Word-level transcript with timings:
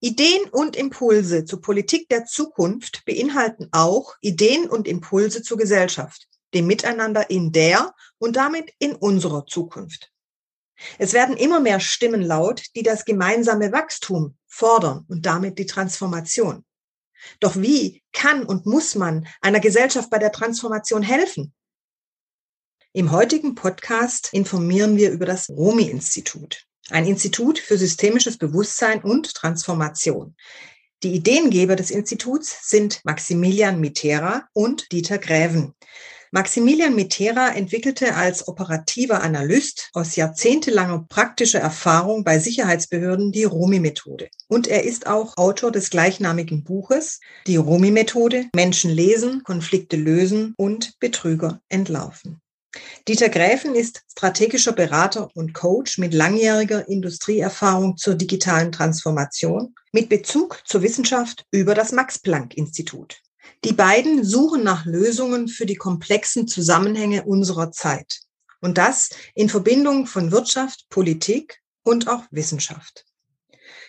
Ideen 0.00 0.48
und 0.50 0.76
Impulse 0.76 1.44
zur 1.44 1.60
Politik 1.60 2.08
der 2.08 2.24
Zukunft 2.24 3.04
beinhalten 3.04 3.68
auch 3.72 4.14
Ideen 4.20 4.70
und 4.70 4.86
Impulse 4.86 5.42
zur 5.42 5.58
Gesellschaft, 5.58 6.28
dem 6.54 6.66
Miteinander 6.68 7.30
in 7.30 7.50
der 7.50 7.94
und 8.18 8.36
damit 8.36 8.72
in 8.78 8.94
unserer 8.94 9.46
Zukunft. 9.46 10.12
Es 10.98 11.12
werden 11.12 11.36
immer 11.36 11.58
mehr 11.58 11.80
Stimmen 11.80 12.22
laut, 12.22 12.62
die 12.76 12.84
das 12.84 13.04
gemeinsame 13.04 13.72
Wachstum 13.72 14.36
fordern 14.46 15.04
und 15.08 15.26
damit 15.26 15.58
die 15.58 15.66
Transformation. 15.66 16.64
Doch 17.40 17.56
wie 17.56 18.04
kann 18.12 18.44
und 18.44 18.66
muss 18.66 18.94
man 18.94 19.26
einer 19.40 19.58
Gesellschaft 19.58 20.10
bei 20.10 20.18
der 20.18 20.30
Transformation 20.30 21.02
helfen? 21.02 21.52
Im 22.92 23.10
heutigen 23.10 23.56
Podcast 23.56 24.32
informieren 24.32 24.96
wir 24.96 25.10
über 25.10 25.26
das 25.26 25.50
Romi-Institut, 25.50 26.67
ein 26.90 27.06
Institut 27.06 27.58
für 27.58 27.78
systemisches 27.78 28.38
Bewusstsein 28.38 29.02
und 29.02 29.34
Transformation. 29.34 30.34
Die 31.02 31.14
Ideengeber 31.14 31.76
des 31.76 31.90
Instituts 31.90 32.68
sind 32.68 33.00
Maximilian 33.04 33.80
Mitera 33.80 34.48
und 34.52 34.90
Dieter 34.90 35.18
Gräven. 35.18 35.74
Maximilian 36.30 36.94
Mitera 36.94 37.54
entwickelte 37.54 38.14
als 38.14 38.48
operativer 38.48 39.22
Analyst 39.22 39.88
aus 39.94 40.16
jahrzehntelanger 40.16 41.06
praktischer 41.08 41.60
Erfahrung 41.60 42.22
bei 42.22 42.38
Sicherheitsbehörden 42.38 43.32
die 43.32 43.44
Romi-Methode. 43.44 44.28
Und 44.46 44.66
er 44.66 44.84
ist 44.84 45.06
auch 45.06 45.38
Autor 45.38 45.72
des 45.72 45.88
gleichnamigen 45.88 46.64
Buches 46.64 47.20
Die 47.46 47.56
Romi-Methode, 47.56 48.46
Menschen 48.54 48.90
lesen, 48.90 49.42
Konflikte 49.42 49.96
lösen 49.96 50.54
und 50.58 50.98
Betrüger 51.00 51.62
entlarven. 51.70 52.42
Dieter 53.06 53.28
Gräfen 53.28 53.74
ist 53.74 54.02
strategischer 54.12 54.72
Berater 54.72 55.30
und 55.34 55.54
Coach 55.54 55.98
mit 55.98 56.12
langjähriger 56.12 56.88
Industrieerfahrung 56.88 57.96
zur 57.96 58.14
digitalen 58.14 58.70
Transformation 58.72 59.74
mit 59.92 60.08
Bezug 60.08 60.62
zur 60.66 60.82
Wissenschaft 60.82 61.46
über 61.50 61.74
das 61.74 61.92
Max-Planck-Institut. 61.92 63.20
Die 63.64 63.72
beiden 63.72 64.24
suchen 64.24 64.62
nach 64.62 64.84
Lösungen 64.84 65.48
für 65.48 65.66
die 65.66 65.76
komplexen 65.76 66.46
Zusammenhänge 66.46 67.24
unserer 67.24 67.72
Zeit. 67.72 68.20
Und 68.60 68.78
das 68.78 69.10
in 69.34 69.48
Verbindung 69.48 70.06
von 70.06 70.30
Wirtschaft, 70.30 70.86
Politik 70.90 71.60
und 71.82 72.08
auch 72.08 72.24
Wissenschaft. 72.30 73.04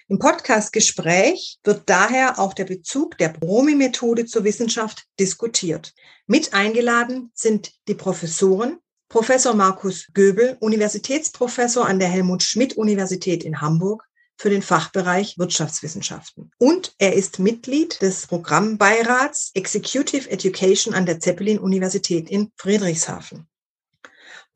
Im 0.08 0.17
Podcast 0.17 0.73
Gespräch 0.73 1.59
wird 1.63 1.83
daher 1.88 2.39
auch 2.39 2.53
der 2.53 2.66
Bezug 2.66 3.17
der 3.19 3.30
Bromi-Methode 3.30 4.25
zur 4.25 4.44
Wissenschaft 4.44 5.03
diskutiert. 5.19 5.94
Mit 6.25 6.53
eingeladen 6.53 7.31
sind 7.35 7.72
die 7.88 7.94
Professoren 7.94 8.80
Professor 9.09 9.55
Markus 9.55 10.05
Göbel, 10.13 10.55
Universitätsprofessor 10.59 11.88
an 11.88 11.97
der 11.97 12.09
Helmut 12.09 12.43
Schmidt 12.43 12.77
Universität 12.77 13.43
in 13.43 13.59
Hamburg 13.59 14.03
für 14.38 14.51
den 14.51 14.61
Fachbereich 14.61 15.39
Wirtschaftswissenschaften. 15.39 16.51
Und 16.59 16.93
er 16.99 17.13
ist 17.13 17.39
Mitglied 17.39 18.03
des 18.03 18.27
Programmbeirats 18.27 19.49
Executive 19.55 20.29
Education 20.29 20.93
an 20.93 21.07
der 21.07 21.19
Zeppelin 21.19 21.57
Universität 21.57 22.29
in 22.29 22.51
Friedrichshafen. 22.55 23.47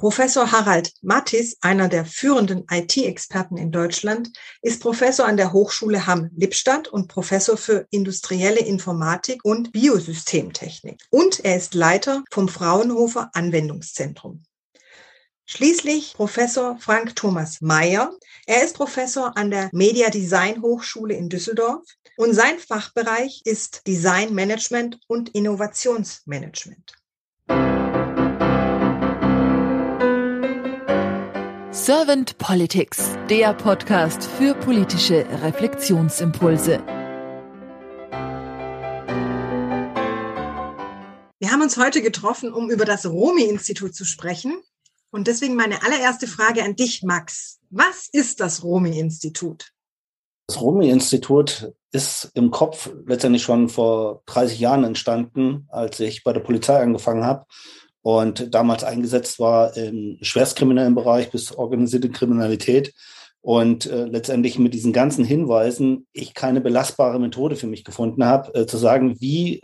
Professor 0.03 0.51
Harald 0.51 0.91
Mattis, 1.01 1.55
einer 1.61 1.87
der 1.87 2.03
führenden 2.03 2.65
IT-Experten 2.69 3.55
in 3.55 3.71
Deutschland, 3.71 4.33
ist 4.61 4.81
Professor 4.81 5.25
an 5.25 5.37
der 5.37 5.53
Hochschule 5.53 6.05
Hamm-Lippstadt 6.05 6.89
und 6.89 7.07
Professor 7.07 7.55
für 7.55 7.87
industrielle 7.89 8.59
Informatik 8.59 9.45
und 9.45 9.71
Biosystemtechnik. 9.71 11.01
Und 11.09 11.45
er 11.45 11.55
ist 11.55 11.73
Leiter 11.73 12.21
vom 12.31 12.49
Fraunhofer 12.49 13.29
Anwendungszentrum. 13.31 14.43
Schließlich 15.45 16.15
Professor 16.15 16.77
Frank 16.81 17.15
Thomas 17.15 17.61
Mayer. 17.61 18.11
Er 18.45 18.61
ist 18.61 18.75
Professor 18.75 19.37
an 19.37 19.51
der 19.51 19.69
Media 19.71 20.09
Design 20.09 20.61
Hochschule 20.61 21.13
in 21.13 21.29
Düsseldorf 21.29 21.85
und 22.17 22.33
sein 22.33 22.59
Fachbereich 22.59 23.41
ist 23.45 23.87
Design 23.87 24.33
Management 24.33 24.99
und 25.07 25.29
Innovationsmanagement. 25.29 26.93
Servant 31.85 32.37
Politics, 32.37 33.17
der 33.29 33.53
Podcast 33.53 34.23
für 34.23 34.53
politische 34.53 35.25
Reflexionsimpulse. 35.43 36.81
Wir 41.39 41.51
haben 41.51 41.61
uns 41.61 41.75
heute 41.75 42.01
getroffen, 42.01 42.53
um 42.53 42.71
über 42.71 42.85
das 42.85 43.05
Romi-Institut 43.05 43.93
zu 43.95 44.05
sprechen. 44.05 44.61
Und 45.11 45.27
deswegen 45.27 45.57
meine 45.57 45.83
allererste 45.83 46.25
Frage 46.25 46.63
an 46.63 46.77
dich, 46.77 47.03
Max. 47.03 47.59
Was 47.69 48.07
ist 48.09 48.39
das 48.39 48.63
Romi-Institut? 48.63 49.73
Das 50.47 50.61
Romi-Institut 50.61 51.73
ist 51.91 52.31
im 52.33 52.49
Kopf 52.49 52.91
letztendlich 53.05 53.43
schon 53.43 53.67
vor 53.67 54.23
30 54.27 54.57
Jahren 54.57 54.85
entstanden, 54.85 55.67
als 55.67 55.99
ich 55.99 56.23
bei 56.23 56.31
der 56.31 56.39
Polizei 56.39 56.81
angefangen 56.81 57.25
habe 57.25 57.45
und 58.03 58.53
damals 58.53 58.83
eingesetzt 58.83 59.39
war 59.39 59.75
im 59.75 60.17
schwerstkriminellen 60.21 60.93
Bereich 60.93 61.31
bis 61.31 61.55
organisierte 61.55 62.09
Kriminalität. 62.09 62.93
Und 63.41 63.87
äh, 63.87 64.05
letztendlich 64.05 64.57
mit 64.57 64.73
diesen 64.73 64.93
ganzen 64.93 65.25
Hinweisen 65.25 66.07
ich 66.13 66.33
keine 66.33 66.61
belastbare 66.61 67.19
Methode 67.19 67.57
für 67.57 67.67
mich 67.67 67.83
gefunden 67.83 68.23
habe, 68.23 68.53
äh, 68.53 68.65
zu 68.65 68.77
sagen, 68.77 69.19
wie 69.19 69.61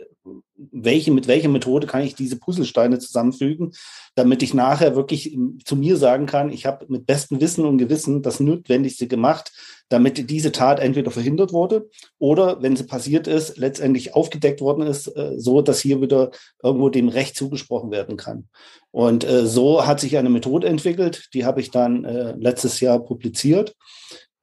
welche, 0.54 1.12
mit 1.12 1.26
welcher 1.26 1.48
Methode 1.48 1.86
kann 1.86 2.02
ich 2.02 2.14
diese 2.14 2.38
Puzzlesteine 2.38 2.98
zusammenfügen, 2.98 3.72
damit 4.14 4.42
ich 4.42 4.52
nachher 4.52 4.96
wirklich 4.96 5.36
zu 5.64 5.76
mir 5.76 5.96
sagen 5.96 6.26
kann, 6.26 6.50
ich 6.50 6.66
habe 6.66 6.86
mit 6.88 7.06
bestem 7.06 7.40
Wissen 7.40 7.64
und 7.64 7.78
Gewissen 7.78 8.22
das 8.22 8.40
Notwendigste 8.40 9.06
gemacht, 9.06 9.52
damit 9.90 10.30
diese 10.30 10.52
Tat 10.52 10.80
entweder 10.80 11.10
verhindert 11.10 11.52
wurde 11.52 11.90
oder, 12.18 12.62
wenn 12.62 12.76
sie 12.76 12.84
passiert 12.84 13.26
ist, 13.26 13.58
letztendlich 13.58 14.14
aufgedeckt 14.14 14.60
worden 14.60 14.82
ist, 14.82 15.08
äh, 15.08 15.34
so 15.36 15.60
dass 15.60 15.80
hier 15.80 16.00
wieder 16.00 16.30
irgendwo 16.62 16.88
dem 16.88 17.08
Recht 17.08 17.36
zugesprochen 17.36 17.90
werden 17.90 18.16
kann. 18.16 18.48
Und 18.92 19.24
äh, 19.24 19.46
so 19.46 19.86
hat 19.86 20.00
sich 20.00 20.16
eine 20.16 20.30
Methode 20.30 20.68
entwickelt, 20.68 21.28
die 21.34 21.44
habe 21.44 21.60
ich 21.60 21.70
dann 21.70 22.04
äh, 22.04 22.34
letztes 22.38 22.80
Jahr 22.80 23.00
publiziert. 23.00 23.74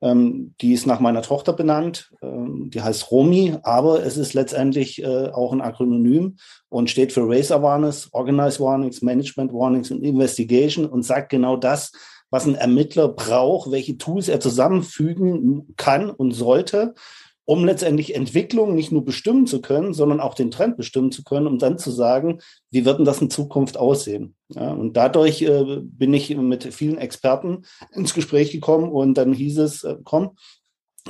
Ähm, 0.02 0.54
die 0.62 0.74
ist 0.74 0.86
nach 0.86 1.00
meiner 1.00 1.22
Tochter 1.22 1.54
benannt. 1.54 2.12
Ähm, 2.22 2.70
die 2.72 2.82
heißt 2.82 3.10
Romi, 3.10 3.56
aber 3.64 4.06
es 4.06 4.18
ist 4.18 4.34
letztendlich 4.34 5.04
auch 5.06 5.54
ein 5.54 5.62
Akronym 5.62 6.36
und 6.70 6.90
steht 6.90 7.14
für 7.14 7.28
Race 7.28 7.52
Awareness, 7.52 8.10
Organized 8.12 8.60
Warnings, 8.60 9.02
Management 9.02 9.54
Warnings 9.54 9.92
und 9.92 10.04
Investigation 10.04 10.86
und 10.86 11.04
sagt 11.04 11.30
genau 11.30 11.56
das, 11.56 11.94
was 12.30 12.46
ein 12.46 12.56
Ermittler 12.56 13.08
braucht, 13.08 13.72
welche 13.72 13.98
Tools 13.98 14.28
er 14.28 14.40
zusammenfügen 14.40 15.74
kann 15.78 16.10
und 16.10 16.32
sollte, 16.32 16.94
um 17.46 17.64
letztendlich 17.64 18.14
Entwicklung 18.14 18.76
nicht 18.76 18.92
nur 18.92 19.06
bestimmen 19.06 19.48
zu 19.48 19.62
können, 19.62 19.94
sondern 19.94 20.20
auch 20.20 20.34
den 20.34 20.52
Trend 20.52 20.76
bestimmen 20.76 21.14
zu 21.14 21.24
können, 21.24 21.48
um 21.48 21.60
dann 21.60 21.78
zu 21.78 21.92
sagen, 21.92 22.40
wie 22.72 22.84
wird 22.84 22.98
denn 23.00 23.06
das 23.06 23.22
in 23.22 23.30
Zukunft 23.30 23.78
aussehen? 23.78 24.36
Ja, 24.50 24.72
und 24.72 24.98
dadurch 24.98 25.42
äh, 25.42 25.80
bin 25.82 26.14
ich 26.14 26.36
mit 26.36 26.74
vielen 26.74 26.98
Experten 26.98 27.64
ins 27.94 28.14
Gespräch 28.14 28.52
gekommen 28.52 28.92
und 28.92 29.14
dann 29.14 29.32
hieß 29.32 29.60
es, 29.60 29.86
äh, 29.86 29.96
komm, 30.04 30.32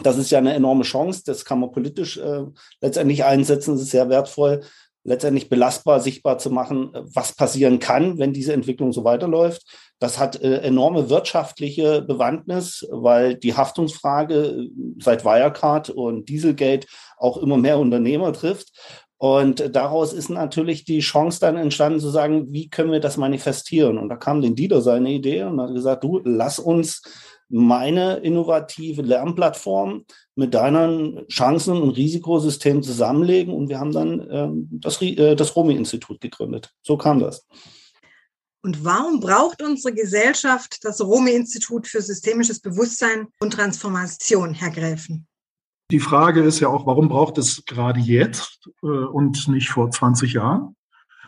das 0.03 0.19
ist 0.19 0.29
ja 0.29 0.38
eine 0.38 0.53
enorme 0.53 0.83
Chance, 0.83 1.23
das 1.25 1.44
kann 1.44 1.59
man 1.59 1.72
politisch 1.72 2.17
äh, 2.17 2.44
letztendlich 2.81 3.23
einsetzen, 3.23 3.73
das 3.73 3.81
ist 3.81 3.91
sehr 3.91 4.09
wertvoll 4.09 4.61
letztendlich 5.07 5.47
belastbar, 5.47 6.01
sichtbar 6.01 6.38
zu 6.38 6.51
machen, 6.51 6.91
was 6.94 7.31
passieren 7.31 7.79
kann, 7.79 8.19
wenn 8.19 8.33
diese 8.33 8.51
Entwicklung 8.51 8.91
so 8.91 9.06
weiterläuft. 9.06 9.63
Das 10.00 10.19
hat 10.19 10.41
äh, 10.41 10.59
enorme 10.59 11.09
wirtschaftliche 11.09 12.02
Bewandtnis, 12.02 12.88
weil 12.91 13.35
die 13.35 13.56
Haftungsfrage 13.56 14.35
äh, 14.35 14.69
seit 15.00 15.25
Wirecard 15.25 15.90
und 15.90 16.30
Dieselgate 16.30 16.88
auch 17.18 17.38
immer 17.38 17.58
mehr 17.58 17.80
Unternehmer 17.80 18.34
trifft. 18.34 18.72
Und 19.19 19.75
daraus 19.75 20.13
ist 20.13 20.30
natürlich 20.30 20.86
die 20.86 21.00
Chance 21.00 21.40
dann 21.40 21.57
entstanden 21.57 22.00
zu 22.00 22.09
sagen, 22.09 22.53
wie 22.53 22.69
können 22.69 22.91
wir 22.91 23.00
das 23.00 23.18
manifestieren? 23.18 23.97
Und 23.97 24.09
da 24.09 24.16
kam 24.16 24.41
den 24.41 24.56
Dieter 24.56 24.81
seine 24.81 25.12
Idee 25.12 25.44
und 25.44 25.59
hat 25.59 25.74
gesagt, 25.74 26.03
du, 26.03 26.22
lass 26.24 26.59
uns 26.59 27.02
meine 27.50 28.18
innovative 28.18 29.02
Lernplattform 29.02 30.06
mit 30.36 30.53
deinen 30.53 31.25
Chancen- 31.30 31.81
und 31.81 31.91
Risikosystem 31.91 32.83
zusammenlegen 32.83 33.54
und 33.54 33.69
wir 33.69 33.80
haben 33.80 33.94
dann 33.94 34.27
ähm, 34.30 34.68
das, 34.71 35.01
äh, 35.01 35.36
das 35.36 35.56
Romi-Institut 35.56 36.21
gegründet. 36.21 36.71
So 36.83 36.98
kam 36.98 37.19
das. 37.19 37.48
Und 38.68 38.84
warum 38.84 39.22
braucht 39.22 39.62
unsere 39.62 39.96
Gesellschaft 39.96 40.84
das 40.84 41.00
Romi-Institut 41.00 41.88
für 41.88 42.02
systemisches 42.02 42.60
Bewusstsein 42.60 43.30
und 43.40 43.54
Transformation, 43.54 44.54
Herr 44.54 44.72
Gräfen? 44.72 45.25
Die 45.90 46.02
Frage 46.02 46.44
ist 46.44 46.60
ja 46.60 46.68
auch, 46.68 46.86
warum 46.86 47.08
braucht 47.08 47.38
es 47.38 47.64
gerade 47.64 48.02
jetzt 48.02 48.69
äh, 48.84 48.88
und 48.88 49.48
nicht 49.48 49.69
vor 49.69 49.90
20 49.90 50.34
Jahren 50.34 50.75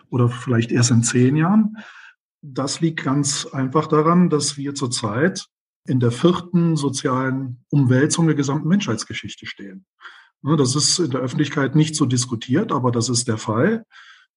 oder 0.10 0.28
vielleicht 0.28 0.74
erst 0.74 0.92
in 0.92 1.02
10 1.02 1.38
Jahren? 1.38 1.78
Das 2.42 2.82
liegt 2.82 3.06
ganz 3.06 3.46
einfach 3.46 3.88
daran, 3.88 4.30
dass 4.30 4.58
wir 4.58 4.76
zurzeit 4.76 5.46
in 5.88 6.02
der 6.02 6.12
vierten 6.12 6.76
sozialen 6.76 7.64
Umwälzung 7.70 8.26
der 8.26 8.36
gesamten 8.36 8.68
Menschheitsgeschichte 8.68 9.46
stehen. 9.46 9.86
Das 10.42 10.76
ist 10.76 11.00
in 11.00 11.12
der 11.12 11.22
Öffentlichkeit 11.22 11.74
nicht 11.74 11.96
so 11.96 12.06
diskutiert, 12.06 12.74
aber 12.74 12.92
das 12.92 13.08
ist 13.08 13.30
der 13.30 13.38
Fall. 13.38 13.86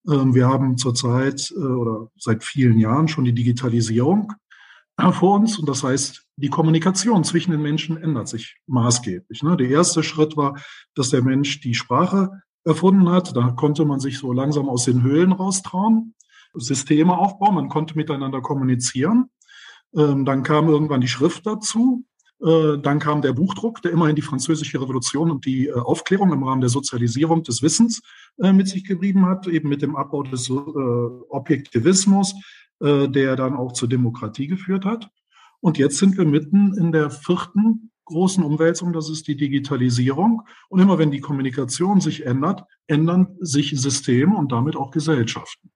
Ähm, 0.08 0.34
wir 0.34 0.48
haben 0.48 0.76
zurzeit 0.76 1.52
äh, 1.56 1.60
oder 1.60 2.08
seit 2.16 2.44
vielen 2.44 2.78
Jahren 2.78 3.08
schon 3.08 3.24
die 3.24 3.34
Digitalisierung. 3.34 4.32
vor 5.12 5.36
uns. 5.36 5.58
Und 5.58 5.68
das 5.68 5.82
heißt, 5.82 6.26
die 6.36 6.48
Kommunikation 6.48 7.24
zwischen 7.24 7.50
den 7.50 7.62
Menschen 7.62 7.96
ändert 7.96 8.28
sich 8.28 8.56
maßgeblich. 8.66 9.42
Ne? 9.42 9.56
Der 9.56 9.68
erste 9.68 10.02
Schritt 10.02 10.36
war, 10.36 10.60
dass 10.94 11.10
der 11.10 11.22
Mensch 11.22 11.60
die 11.60 11.74
Sprache 11.74 12.42
erfunden 12.64 13.08
hat. 13.08 13.36
Da 13.36 13.50
konnte 13.50 13.84
man 13.84 14.00
sich 14.00 14.18
so 14.18 14.32
langsam 14.32 14.68
aus 14.68 14.84
den 14.84 15.02
Höhlen 15.02 15.32
raustrauen, 15.32 16.14
Systeme 16.54 17.16
aufbauen, 17.16 17.54
man 17.54 17.68
konnte 17.68 17.96
miteinander 17.96 18.42
kommunizieren. 18.42 19.30
Ähm, 19.94 20.24
dann 20.24 20.42
kam 20.42 20.68
irgendwann 20.68 21.00
die 21.00 21.08
Schrift 21.08 21.46
dazu. 21.46 22.04
Äh, 22.42 22.78
dann 22.78 22.98
kam 22.98 23.22
der 23.22 23.32
Buchdruck, 23.32 23.82
der 23.82 23.92
immerhin 23.92 24.16
die 24.16 24.22
französische 24.22 24.80
Revolution 24.80 25.30
und 25.30 25.46
die 25.46 25.68
äh, 25.68 25.74
Aufklärung 25.74 26.32
im 26.32 26.42
Rahmen 26.42 26.60
der 26.60 26.70
Sozialisierung 26.70 27.44
des 27.44 27.62
Wissens 27.62 28.02
äh, 28.38 28.52
mit 28.52 28.68
sich 28.68 28.84
geblieben 28.84 29.26
hat, 29.26 29.46
eben 29.46 29.68
mit 29.68 29.82
dem 29.82 29.94
Abbau 29.96 30.22
des 30.24 30.50
Objektivismus, 30.50 32.34
der 32.80 33.36
dann 33.36 33.54
auch 33.54 33.72
zur 33.72 33.88
Demokratie 33.88 34.48
geführt 34.48 34.84
hat. 34.84 35.08
Und 35.60 35.78
jetzt 35.78 35.98
sind 35.98 36.18
wir 36.18 36.24
mitten 36.24 36.74
in 36.74 36.90
der 36.90 37.10
vierten 37.10 37.92
großen 38.06 38.42
Umwälzung, 38.42 38.92
das 38.92 39.08
ist 39.08 39.28
die 39.28 39.36
Digitalisierung. 39.36 40.42
Und 40.68 40.80
immer 40.80 40.98
wenn 40.98 41.12
die 41.12 41.20
Kommunikation 41.20 42.00
sich 42.00 42.26
ändert, 42.26 42.64
ändern 42.88 43.36
sich 43.38 43.70
Systeme 43.80 44.36
und 44.36 44.50
damit 44.50 44.74
auch 44.74 44.90
Gesellschaften. 44.90 45.70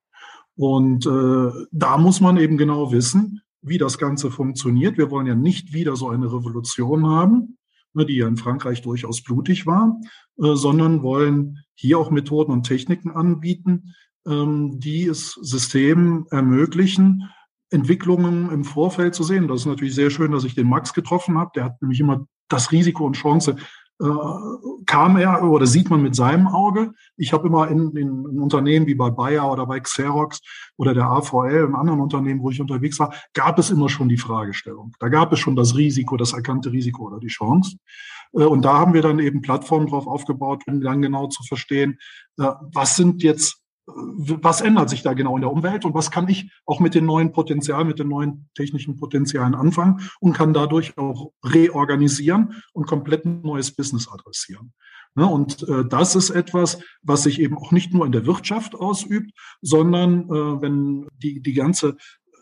Und 0.57 1.05
da 1.05 1.97
muss 1.97 2.19
man 2.19 2.35
eben 2.35 2.57
genau 2.57 2.91
wissen, 2.91 3.41
wie 3.61 3.77
das 3.77 3.97
Ganze 3.97 4.31
funktioniert. 4.31 4.97
Wir 4.97 5.11
wollen 5.11 5.27
ja 5.27 5.35
nicht 5.35 5.73
wieder 5.73 5.95
so 5.95 6.09
eine 6.09 6.27
Revolution 6.27 7.07
haben, 7.07 7.57
ne, 7.93 8.05
die 8.05 8.17
ja 8.17 8.27
in 8.27 8.37
Frankreich 8.37 8.81
durchaus 8.81 9.23
blutig 9.23 9.65
war, 9.65 9.99
äh, 10.41 10.55
sondern 10.55 11.03
wollen 11.03 11.59
hier 11.75 11.99
auch 11.99 12.11
Methoden 12.11 12.51
und 12.51 12.63
Techniken 12.63 13.11
anbieten, 13.11 13.93
ähm, 14.27 14.79
die 14.79 15.05
es 15.05 15.33
Systemen 15.33 16.25
ermöglichen, 16.31 17.29
Entwicklungen 17.69 18.49
im 18.51 18.63
Vorfeld 18.63 19.13
zu 19.13 19.23
sehen. 19.23 19.47
Das 19.47 19.61
ist 19.61 19.65
natürlich 19.65 19.95
sehr 19.95 20.09
schön, 20.09 20.31
dass 20.31 20.45
ich 20.45 20.55
den 20.55 20.69
Max 20.69 20.93
getroffen 20.93 21.37
habe. 21.37 21.51
Der 21.55 21.65
hat 21.65 21.81
nämlich 21.81 21.99
immer 21.99 22.25
das 22.47 22.71
Risiko 22.71 23.05
und 23.05 23.17
Chance 23.17 23.57
kam 24.85 25.17
er 25.17 25.43
oder 25.43 25.65
sieht 25.65 25.89
man 25.89 26.03
mit 26.03 26.15
seinem 26.15 26.47
Auge. 26.47 26.93
Ich 27.15 27.33
habe 27.33 27.47
immer 27.47 27.67
in, 27.67 27.95
in, 27.97 28.25
in, 28.25 28.39
Unternehmen 28.39 28.85
wie 28.85 28.93
bei 28.93 29.09
Bayer 29.09 29.51
oder 29.51 29.65
bei 29.65 29.79
Xerox 29.79 30.39
oder 30.77 30.93
der 30.93 31.05
AVL, 31.05 31.65
in 31.67 31.75
anderen 31.75 32.01
Unternehmen, 32.01 32.41
wo 32.41 32.51
ich 32.51 32.61
unterwegs 32.61 32.99
war, 32.99 33.13
gab 33.33 33.57
es 33.57 33.71
immer 33.71 33.89
schon 33.89 34.07
die 34.07 34.17
Fragestellung. 34.17 34.93
Da 34.99 35.09
gab 35.09 35.33
es 35.33 35.39
schon 35.39 35.55
das 35.55 35.75
Risiko, 35.75 36.15
das 36.15 36.33
erkannte 36.33 36.71
Risiko 36.71 37.07
oder 37.07 37.19
die 37.19 37.27
Chance. 37.27 37.77
Äh, 38.33 38.43
und 38.43 38.63
da 38.63 38.77
haben 38.77 38.93
wir 38.93 39.01
dann 39.01 39.19
eben 39.19 39.41
Plattformen 39.41 39.87
drauf 39.87 40.07
aufgebaut, 40.07 40.63
um 40.67 40.81
dann 40.81 41.01
genau 41.01 41.27
zu 41.27 41.43
verstehen, 41.43 41.97
äh, 42.39 42.51
was 42.73 42.95
sind 42.95 43.23
jetzt 43.23 43.63
was 43.87 44.61
ändert 44.61 44.89
sich 44.89 45.01
da 45.01 45.13
genau 45.13 45.35
in 45.35 45.41
der 45.41 45.51
Umwelt 45.51 45.85
und 45.85 45.93
was 45.93 46.11
kann 46.11 46.27
ich 46.27 46.51
auch 46.65 46.81
mit 46.81 46.93
den 46.93 47.05
neuen 47.05 47.31
Potenzialen, 47.31 47.87
mit 47.87 47.99
den 47.99 48.09
neuen 48.09 48.49
technischen 48.53 48.97
Potenzialen 48.97 49.55
anfangen 49.55 50.01
und 50.19 50.33
kann 50.33 50.53
dadurch 50.53 50.97
auch 50.97 51.31
reorganisieren 51.43 52.61
und 52.73 52.85
komplett 52.85 53.25
ein 53.25 53.41
neues 53.41 53.73
Business 53.73 54.09
adressieren. 54.09 54.73
Ne, 55.15 55.25
und 55.25 55.67
äh, 55.67 55.83
das 55.87 56.15
ist 56.15 56.29
etwas, 56.29 56.79
was 57.01 57.23
sich 57.23 57.41
eben 57.41 57.57
auch 57.57 57.71
nicht 57.71 57.91
nur 57.91 58.05
in 58.05 58.11
der 58.11 58.27
Wirtschaft 58.27 58.75
ausübt, 58.75 59.31
sondern 59.61 60.25
äh, 60.25 60.61
wenn 60.61 61.07
die, 61.17 61.41
die 61.41 61.53
ganze 61.53 61.97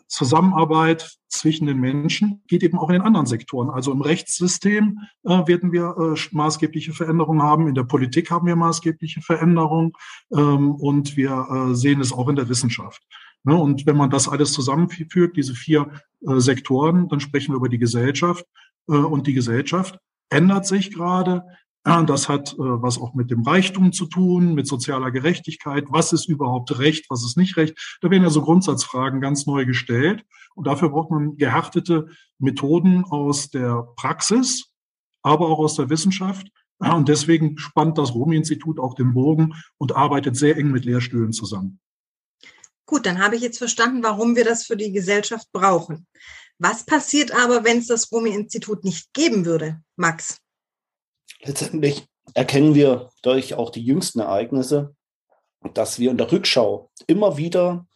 Zusammenarbeit 0.08 1.16
zwischen 1.28 1.66
den 1.66 1.78
Menschen 1.78 2.42
geht 2.46 2.62
eben 2.62 2.78
auch 2.78 2.88
in 2.88 2.94
den 2.94 3.02
anderen 3.02 3.26
Sektoren. 3.26 3.70
Also 3.70 3.92
im 3.92 4.00
Rechtssystem 4.00 5.00
äh, 5.24 5.46
werden 5.46 5.72
wir 5.72 5.96
äh, 5.98 6.18
maßgebliche 6.30 6.92
Veränderungen 6.92 7.42
haben, 7.42 7.68
in 7.68 7.74
der 7.74 7.84
Politik 7.84 8.30
haben 8.30 8.46
wir 8.46 8.56
maßgebliche 8.56 9.20
Veränderungen 9.20 9.92
ähm, 10.32 10.74
und 10.74 11.16
wir 11.16 11.46
äh, 11.50 11.74
sehen 11.74 12.00
es 12.00 12.12
auch 12.12 12.28
in 12.28 12.36
der 12.36 12.48
Wissenschaft. 12.48 13.02
Ne? 13.46 13.56
Und 13.56 13.86
wenn 13.86 13.96
man 13.96 14.10
das 14.10 14.28
alles 14.28 14.52
zusammenführt, 14.52 15.36
diese 15.36 15.54
vier 15.54 15.90
äh, 16.26 16.38
Sektoren, 16.38 17.08
dann 17.08 17.20
sprechen 17.20 17.52
wir 17.52 17.56
über 17.56 17.68
die 17.68 17.78
Gesellschaft. 17.78 18.44
Äh, 18.88 18.94
und 18.94 19.26
die 19.26 19.34
Gesellschaft 19.34 19.98
ändert 20.30 20.66
sich 20.66 20.92
gerade. 20.92 21.44
Das 21.86 22.28
hat 22.28 22.52
äh, 22.54 22.56
was 22.58 22.98
auch 22.98 23.14
mit 23.14 23.30
dem 23.30 23.42
Reichtum 23.42 23.92
zu 23.92 24.06
tun, 24.06 24.54
mit 24.54 24.66
sozialer 24.66 25.12
Gerechtigkeit. 25.12 25.84
Was 25.88 26.12
ist 26.12 26.28
überhaupt 26.28 26.76
Recht, 26.80 27.08
was 27.10 27.24
ist 27.24 27.36
nicht 27.36 27.56
Recht? 27.56 27.98
Da 28.00 28.10
werden 28.10 28.24
ja 28.24 28.30
so 28.30 28.42
Grundsatzfragen 28.42 29.20
ganz 29.20 29.46
neu 29.46 29.64
gestellt. 29.66 30.24
Und 30.56 30.66
dafür 30.66 30.88
braucht 30.88 31.12
man 31.12 31.36
gehärtete 31.36 32.08
Methoden 32.38 33.04
aus 33.04 33.50
der 33.50 33.86
Praxis, 33.94 34.72
aber 35.22 35.48
auch 35.48 35.60
aus 35.60 35.76
der 35.76 35.88
Wissenschaft. 35.88 36.48
Und 36.78 37.08
deswegen 37.08 37.56
spannt 37.56 37.98
das 37.98 38.14
Romi-Institut 38.14 38.80
auch 38.80 38.94
den 38.94 39.14
Bogen 39.14 39.54
und 39.78 39.94
arbeitet 39.94 40.36
sehr 40.36 40.56
eng 40.56 40.72
mit 40.72 40.84
Lehrstühlen 40.84 41.32
zusammen. 41.32 41.78
Gut, 42.84 43.06
dann 43.06 43.22
habe 43.22 43.36
ich 43.36 43.42
jetzt 43.42 43.58
verstanden, 43.58 44.02
warum 44.02 44.34
wir 44.34 44.44
das 44.44 44.66
für 44.66 44.76
die 44.76 44.90
Gesellschaft 44.90 45.46
brauchen. 45.52 46.08
Was 46.58 46.84
passiert 46.84 47.30
aber, 47.30 47.62
wenn 47.62 47.78
es 47.78 47.86
das 47.86 48.10
Romi-Institut 48.10 48.82
nicht 48.82 49.12
geben 49.12 49.44
würde, 49.44 49.80
Max? 49.94 50.38
Letztendlich 51.42 52.06
erkennen 52.34 52.74
wir 52.74 53.10
durch 53.22 53.54
auch 53.54 53.70
die 53.70 53.82
jüngsten 53.82 54.20
Ereignisse, 54.20 54.94
dass 55.74 55.98
wir 55.98 56.10
in 56.10 56.18
der 56.18 56.30
Rückschau 56.30 56.90
immer 57.06 57.36
wieder 57.36 57.86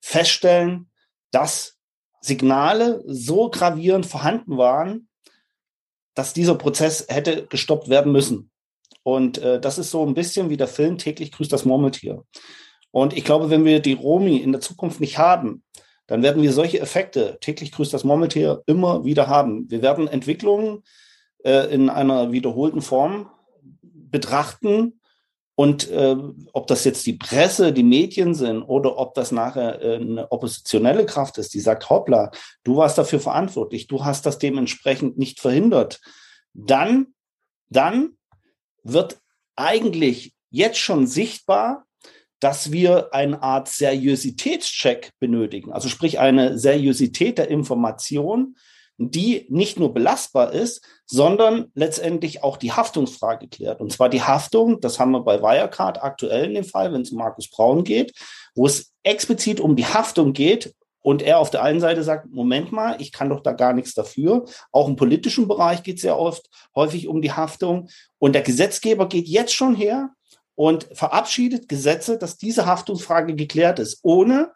feststellen, 0.00 0.90
dass 1.30 1.76
Signale 2.20 3.02
so 3.06 3.50
gravierend 3.50 4.06
vorhanden 4.06 4.58
waren, 4.58 5.08
dass 6.14 6.32
dieser 6.32 6.56
Prozess 6.56 7.06
hätte 7.08 7.46
gestoppt 7.46 7.88
werden 7.88 8.12
müssen. 8.12 8.50
Und 9.02 9.38
äh, 9.38 9.60
das 9.60 9.78
ist 9.78 9.90
so 9.90 10.04
ein 10.04 10.14
bisschen 10.14 10.50
wie 10.50 10.56
der 10.56 10.68
Film 10.68 10.98
täglich 10.98 11.32
grüßt 11.32 11.52
das 11.52 11.64
Murmeltier. 11.64 12.24
Und 12.90 13.16
ich 13.16 13.24
glaube, 13.24 13.50
wenn 13.50 13.64
wir 13.64 13.80
die 13.80 13.92
Romi 13.92 14.38
in 14.38 14.52
der 14.52 14.60
Zukunft 14.60 15.00
nicht 15.00 15.18
haben, 15.18 15.62
dann 16.06 16.22
werden 16.22 16.42
wir 16.42 16.52
solche 16.52 16.80
Effekte, 16.80 17.38
täglich 17.40 17.70
grüßt 17.70 17.92
das 17.92 18.02
Murmeltier, 18.02 18.62
immer 18.66 19.04
wieder 19.04 19.28
haben. 19.28 19.70
Wir 19.70 19.82
werden 19.82 20.08
Entwicklungen 20.08 20.82
äh, 21.44 21.72
in 21.72 21.90
einer 21.90 22.32
wiederholten 22.32 22.82
Form 22.82 23.30
betrachten. 23.82 25.00
Und 25.54 25.90
äh, 25.90 26.16
ob 26.52 26.68
das 26.68 26.84
jetzt 26.84 27.04
die 27.06 27.14
Presse, 27.14 27.72
die 27.72 27.82
Medien 27.82 28.34
sind 28.34 28.62
oder 28.62 28.96
ob 28.96 29.14
das 29.14 29.32
nachher 29.32 29.82
äh, 29.82 29.96
eine 29.96 30.30
oppositionelle 30.30 31.04
Kraft 31.04 31.36
ist, 31.38 31.52
die 31.52 31.60
sagt, 31.60 31.90
hoppla, 31.90 32.30
du 32.62 32.76
warst 32.76 32.96
dafür 32.96 33.18
verantwortlich, 33.18 33.88
du 33.88 34.04
hast 34.04 34.24
das 34.24 34.38
dementsprechend 34.38 35.18
nicht 35.18 35.40
verhindert, 35.40 36.00
dann, 36.54 37.08
dann 37.70 38.10
wird 38.84 39.18
eigentlich 39.56 40.32
jetzt 40.50 40.78
schon 40.78 41.08
sichtbar, 41.08 41.86
dass 42.40 42.70
wir 42.70 43.12
eine 43.12 43.42
Art 43.42 43.68
Seriositätscheck 43.68 45.10
benötigen. 45.18 45.72
Also 45.72 45.88
sprich 45.88 46.20
eine 46.20 46.56
Seriosität 46.56 47.38
der 47.38 47.48
Information, 47.48 48.56
die 48.98 49.46
nicht 49.48 49.78
nur 49.78 49.94
belastbar 49.94 50.52
ist, 50.52 50.84
sondern 51.06 51.70
letztendlich 51.74 52.42
auch 52.42 52.56
die 52.56 52.72
Haftungsfrage 52.72 53.48
klärt. 53.48 53.80
Und 53.80 53.92
zwar 53.92 54.08
die 54.08 54.22
Haftung, 54.22 54.80
das 54.80 54.98
haben 54.98 55.12
wir 55.12 55.20
bei 55.20 55.40
Wirecard 55.40 56.02
aktuell 56.02 56.46
in 56.46 56.54
dem 56.54 56.64
Fall, 56.64 56.92
wenn 56.92 57.02
es 57.02 57.12
um 57.12 57.18
Markus 57.18 57.48
Braun 57.48 57.84
geht, 57.84 58.12
wo 58.56 58.66
es 58.66 58.92
explizit 59.04 59.60
um 59.60 59.76
die 59.76 59.86
Haftung 59.86 60.32
geht 60.32 60.74
und 61.00 61.22
er 61.22 61.38
auf 61.38 61.50
der 61.50 61.62
einen 61.62 61.80
Seite 61.80 62.02
sagt, 62.02 62.26
Moment 62.32 62.72
mal, 62.72 63.00
ich 63.00 63.12
kann 63.12 63.30
doch 63.30 63.40
da 63.40 63.52
gar 63.52 63.72
nichts 63.72 63.94
dafür. 63.94 64.44
Auch 64.72 64.88
im 64.88 64.96
politischen 64.96 65.46
Bereich 65.46 65.84
geht 65.84 65.96
es 65.96 66.02
sehr 66.02 66.18
oft 66.18 66.50
häufig 66.74 67.06
um 67.06 67.22
die 67.22 67.32
Haftung. 67.32 67.88
Und 68.18 68.34
der 68.34 68.42
Gesetzgeber 68.42 69.08
geht 69.08 69.28
jetzt 69.28 69.54
schon 69.54 69.76
her 69.76 70.10
und 70.56 70.88
verabschiedet 70.92 71.68
Gesetze, 71.68 72.18
dass 72.18 72.36
diese 72.36 72.66
Haftungsfrage 72.66 73.36
geklärt 73.36 73.78
ist, 73.78 74.00
ohne 74.02 74.52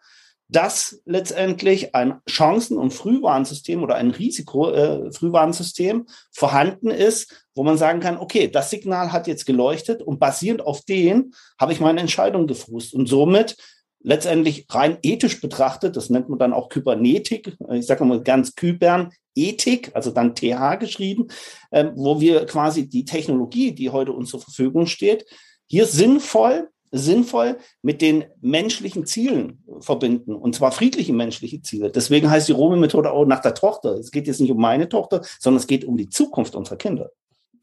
dass 0.47 1.01
letztendlich 1.05 1.95
ein 1.95 2.19
Chancen- 2.29 2.77
und 2.77 2.93
Frühwarnsystem 2.93 3.81
oder 3.81 3.95
ein 3.95 4.11
Risiko-Frühwarnsystem 4.11 6.01
äh, 6.01 6.11
vorhanden 6.31 6.91
ist, 6.91 7.47
wo 7.55 7.63
man 7.63 7.77
sagen 7.77 7.99
kann, 7.99 8.17
okay, 8.17 8.47
das 8.47 8.69
Signal 8.69 9.11
hat 9.11 9.27
jetzt 9.27 9.45
geleuchtet 9.45 10.01
und 10.01 10.19
basierend 10.19 10.65
auf 10.65 10.81
dem 10.81 11.33
habe 11.59 11.73
ich 11.73 11.79
meine 11.79 12.01
Entscheidung 12.01 12.47
gefußt 12.47 12.93
und 12.93 13.07
somit 13.07 13.57
letztendlich 14.03 14.67
rein 14.69 14.97
ethisch 15.01 15.39
betrachtet, 15.39 15.95
das 15.95 16.09
nennt 16.09 16.29
man 16.29 16.37
dann 16.37 16.53
auch 16.53 16.69
Kybernetik, 16.69 17.55
ich 17.71 17.85
sage 17.85 18.03
mal 18.03 18.21
ganz 18.21 18.53
Kybern, 18.55 19.11
Ethik, 19.35 19.91
also 19.95 20.11
dann 20.11 20.35
TH 20.35 20.77
geschrieben, 20.79 21.27
äh, 21.71 21.85
wo 21.95 22.19
wir 22.21 22.45
quasi 22.45 22.87
die 22.87 23.05
Technologie, 23.05 23.71
die 23.71 23.89
heute 23.89 24.11
uns 24.11 24.29
zur 24.29 24.41
Verfügung 24.41 24.85
steht, 24.85 25.25
hier 25.65 25.87
sinnvoll 25.87 26.69
sinnvoll 26.93 27.57
mit 27.81 28.01
den 28.01 28.23
menschlichen 28.39 29.05
Zielen 29.05 29.63
verbinden, 29.79 30.35
und 30.35 30.55
zwar 30.55 30.71
friedliche 30.71 31.11
menschliche 31.11 31.61
Ziele. 31.61 31.91
Deswegen 31.91 32.29
heißt 32.29 32.47
die 32.47 32.53
Rome-Methode 32.53 33.11
auch 33.11 33.25
nach 33.25 33.41
der 33.41 33.55
Tochter. 33.55 33.97
Es 33.97 34.11
geht 34.11 34.27
jetzt 34.27 34.39
nicht 34.39 34.51
um 34.51 34.61
meine 34.61 34.87
Tochter, 34.87 35.21
sondern 35.39 35.59
es 35.59 35.67
geht 35.67 35.83
um 35.83 35.97
die 35.97 36.09
Zukunft 36.09 36.55
unserer 36.55 36.77
Kinder. 36.77 37.09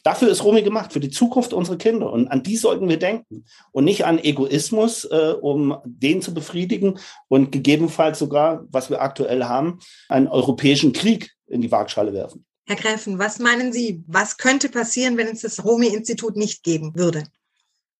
Dafür 0.02 0.30
ist 0.30 0.42
Romy 0.42 0.62
gemacht, 0.62 0.92
für 0.92 1.00
die 1.00 1.10
Zukunft 1.10 1.52
unserer 1.52 1.76
Kinder. 1.76 2.10
Und 2.10 2.28
an 2.28 2.42
die 2.42 2.56
sollten 2.56 2.88
wir 2.88 2.98
denken. 2.98 3.44
Und 3.70 3.84
nicht 3.84 4.04
an 4.04 4.18
Egoismus, 4.18 5.04
äh, 5.04 5.34
um 5.40 5.76
den 5.84 6.22
zu 6.22 6.32
befriedigen 6.32 6.98
und 7.28 7.52
gegebenenfalls 7.52 8.18
sogar, 8.18 8.64
was 8.70 8.90
wir 8.90 9.02
aktuell 9.02 9.44
haben, 9.44 9.78
einen 10.08 10.26
europäischen 10.26 10.92
Krieg 10.92 11.30
in 11.46 11.60
die 11.60 11.70
Waagschale 11.70 12.12
werfen. 12.12 12.46
Herr 12.66 12.76
Gräfen, 12.76 13.18
was 13.18 13.38
meinen 13.38 13.72
Sie, 13.72 14.02
was 14.06 14.38
könnte 14.38 14.68
passieren, 14.68 15.16
wenn 15.16 15.28
es 15.28 15.42
das 15.42 15.64
Romy-Institut 15.64 16.36
nicht 16.36 16.62
geben 16.62 16.94
würde? 16.94 17.24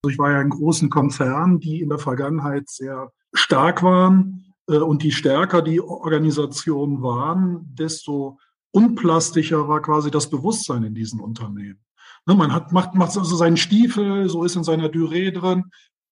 Ich 0.09 0.19
war 0.19 0.31
ja 0.33 0.41
in 0.41 0.51
großen 0.51 0.91
Konzernen, 0.91 1.61
die 1.61 1.81
in 1.81 1.89
der 1.89 1.99
Vergangenheit 1.99 2.69
sehr 2.69 3.13
stark 3.35 3.83
waren, 3.83 4.51
Äh, 4.71 4.79
und 4.79 5.03
die 5.03 5.13
stärker 5.13 5.63
die 5.63 5.81
Organisationen 5.81 7.03
waren, 7.03 7.75
desto 7.75 8.39
unplastischer 8.73 9.69
war 9.69 9.83
quasi 9.83 10.11
das 10.11 10.31
Bewusstsein 10.31 10.85
in 10.85 10.95
diesen 10.95 11.21
Unternehmen. 11.21 11.81
Ne, 12.27 12.35
man 12.35 12.53
hat, 12.53 12.73
macht, 12.73 12.95
macht 12.95 13.17
also 13.17 13.37
seinen 13.37 13.57
Stiefel, 13.57 14.29
so 14.29 14.45
ist 14.45 14.57
in 14.57 14.65
seiner 14.65 14.89
Düree 14.89 15.33
drin 15.33 15.65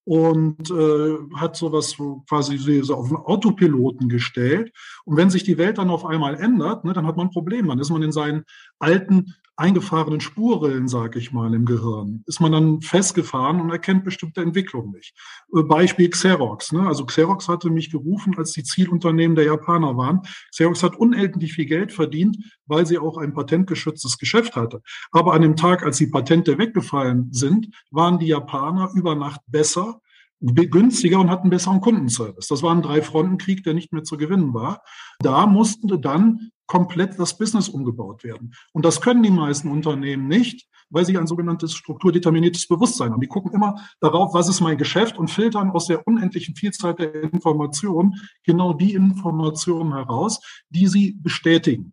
und 0.05 0.71
äh, 0.71 1.19
hat 1.37 1.57
sowas 1.57 1.91
so 1.91 2.25
quasi 2.29 2.57
so 2.83 2.95
auf 2.97 3.09
den 3.09 3.19
Autopiloten 3.19 4.09
gestellt. 4.09 4.73
Und 5.05 5.17
wenn 5.17 5.31
sich 5.31 5.45
die 5.45 5.59
Welt 5.59 5.79
dann 5.79 5.91
auf 5.91 6.05
einmal 6.05 6.35
ändert, 6.35 6.85
ne, 6.85 6.93
dann 6.95 7.07
hat 7.07 7.17
man 7.17 7.29
ein 7.29 7.33
Problem. 7.33 7.69
Dann 7.69 7.79
ist 7.79 7.91
man 7.91 8.03
in 8.03 8.13
seinen 8.13 8.45
alten 8.79 9.35
eingefahrenen 9.59 10.21
Spurrillen, 10.21 10.87
sage 10.87 11.19
ich 11.19 11.33
mal, 11.33 11.53
im 11.53 11.65
Gehirn, 11.65 12.23
ist 12.27 12.41
man 12.41 12.53
dann 12.53 12.81
festgefahren 12.81 13.61
und 13.61 13.71
erkennt 13.71 14.05
bestimmte 14.05 14.41
Entwicklungen 14.41 14.93
nicht. 14.93 15.15
Äh, 15.55 15.63
Beispiel 15.63 16.09
Xerox. 16.09 16.73
Ne? 16.73 16.87
Also 16.87 17.05
Xerox 17.05 17.49
hatte 17.49 17.69
mich 17.69 17.91
gerufen, 17.91 18.35
als 18.39 18.53
die 18.53 18.63
Zielunternehmen 18.63 19.35
der 19.35 19.47
Japaner 19.47 19.97
waren. 19.97 20.23
Xerox 20.53 20.83
hat 20.85 20.97
unendlich 20.97 21.55
viel 21.55 21.67
Geld 21.67 21.93
verdient, 21.93 22.39
weil 22.67 22.87
sie 22.87 22.99
auch 22.99 23.19
ein 23.19 23.35
patentgeschütztes 23.35 24.19
Geschäft 24.19 24.55
hatte. 24.55 24.81
Aber 25.11 25.35
an 25.35 25.43
dem 25.43 25.57
Tag, 25.57 25.83
als 25.83 25.99
die 25.99 26.07
Patente 26.07 26.57
weggefallen 26.57 27.33
sind, 27.33 27.69
waren 27.91 28.21
die 28.21 28.29
Japaner 28.29 28.91
über 28.95 29.17
Nacht 29.17 29.41
besser 29.49 30.01
günstiger 30.41 31.19
und 31.19 31.31
hatten 31.31 31.51
besseren 31.51 31.81
Kundenservice. 31.81 32.49
Das 32.49 32.63
war 32.63 32.75
ein 32.75 32.83
Drei-Fronten-Krieg, 32.83 33.65
der 33.65 33.75
nicht 33.75 33.93
mehr 33.93 34.05
zu 34.05 34.17
gewinnen 34.17 34.55
war. 34.55 34.83
Da 35.19 35.47
mussten 35.47 36.01
dann 36.01 36.51
komplett 36.67 37.19
das 37.19 37.37
Business 37.37 37.69
umgebaut 37.69 38.23
werden. 38.25 38.55
Und 38.73 38.85
das 38.85 39.01
können 39.01 39.23
die 39.23 39.31
meisten 39.31 39.71
Unternehmen 39.71 40.29
nicht, 40.29 40.69
weil 40.91 41.05
sie 41.05 41.19
ein 41.19 41.27
sogenanntes 41.27 41.75
strukturdeterminiertes 41.75 42.67
Bewusstsein 42.69 43.13
haben. 43.13 43.21
Die 43.21 43.27
gucken 43.27 43.53
immer 43.53 43.77
darauf, 44.01 44.33
was 44.35 44.49
ist 44.49 44.61
mein 44.61 44.79
Geschäft 44.79 45.19
und 45.19 45.31
filtern 45.31 45.71
aus 45.71 45.87
der 45.87 46.07
unendlichen 46.07 46.55
Vielzahl 46.55 46.95
der 46.95 47.23
Informationen 47.25 48.15
genau 48.45 48.73
die 48.73 48.95
Informationen 48.95 49.95
heraus, 49.95 50.41
die 50.71 50.87
sie 50.87 51.19
bestätigen. 51.21 51.93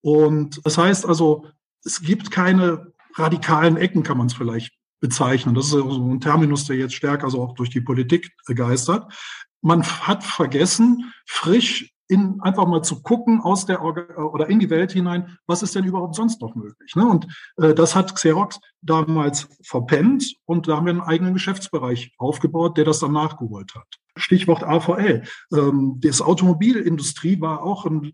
Und 0.00 0.60
das 0.64 0.78
heißt 0.78 1.06
also, 1.06 1.46
es 1.84 2.00
gibt 2.00 2.30
keine 2.30 2.92
radikalen 3.16 3.76
Ecken, 3.76 4.02
kann 4.02 4.18
man 4.18 4.28
es 4.28 4.34
vielleicht 4.34 4.72
bezeichnen. 5.02 5.54
Das 5.54 5.66
ist 5.66 5.72
so 5.72 6.12
ein 6.12 6.20
Terminus, 6.20 6.64
der 6.64 6.76
jetzt 6.76 6.94
stärker 6.94 7.28
so 7.28 7.42
auch 7.42 7.54
durch 7.54 7.68
die 7.68 7.80
Politik 7.80 8.32
geistert. 8.46 9.12
Man 9.60 9.82
hat 9.82 10.24
vergessen, 10.24 11.12
frisch 11.26 11.92
in, 12.08 12.40
einfach 12.40 12.66
mal 12.66 12.82
zu 12.82 13.02
gucken 13.02 13.40
aus 13.40 13.66
der 13.66 13.82
oder 13.82 14.48
in 14.48 14.60
die 14.60 14.70
Welt 14.70 14.92
hinein, 14.92 15.38
was 15.46 15.62
ist 15.62 15.74
denn 15.74 15.84
überhaupt 15.84 16.14
sonst 16.14 16.40
noch 16.40 16.54
möglich? 16.54 16.94
Ne? 16.94 17.06
Und 17.06 17.26
äh, 17.56 17.74
das 17.74 17.94
hat 17.94 18.14
Xerox 18.14 18.60
damals 18.80 19.48
verpennt 19.64 20.34
und 20.44 20.68
da 20.68 20.76
haben 20.76 20.86
wir 20.86 20.92
einen 20.92 21.00
eigenen 21.00 21.34
Geschäftsbereich 21.34 22.14
aufgebaut, 22.18 22.76
der 22.76 22.84
das 22.84 23.00
dann 23.00 23.12
nachgeholt 23.12 23.74
hat. 23.74 24.01
Stichwort 24.16 24.62
AVL. 24.62 25.22
Ähm, 25.52 25.98
das 26.00 26.20
Automobilindustrie 26.20 27.40
war 27.40 27.62
auch 27.62 27.86
ein, 27.86 28.12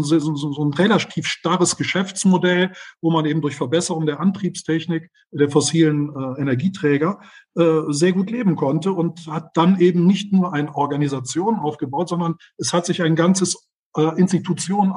so, 0.00 0.64
ein 0.64 0.72
relativ 0.74 1.26
starres 1.26 1.76
Geschäftsmodell, 1.76 2.72
wo 3.00 3.10
man 3.10 3.26
eben 3.26 3.40
durch 3.40 3.56
Verbesserung 3.56 4.06
der 4.06 4.20
Antriebstechnik 4.20 5.10
der 5.32 5.50
fossilen 5.50 6.10
äh, 6.10 6.40
Energieträger 6.40 7.20
äh, 7.56 7.80
sehr 7.88 8.12
gut 8.12 8.30
leben 8.30 8.56
konnte 8.56 8.92
und 8.92 9.26
hat 9.26 9.56
dann 9.56 9.80
eben 9.80 10.06
nicht 10.06 10.32
nur 10.32 10.52
eine 10.52 10.74
Organisation 10.74 11.56
aufgebaut, 11.56 12.08
sondern 12.08 12.36
es 12.56 12.72
hat 12.72 12.86
sich 12.86 13.02
ein 13.02 13.16
ganzes 13.16 13.68
äh, 13.96 14.18
Institution, 14.20 14.92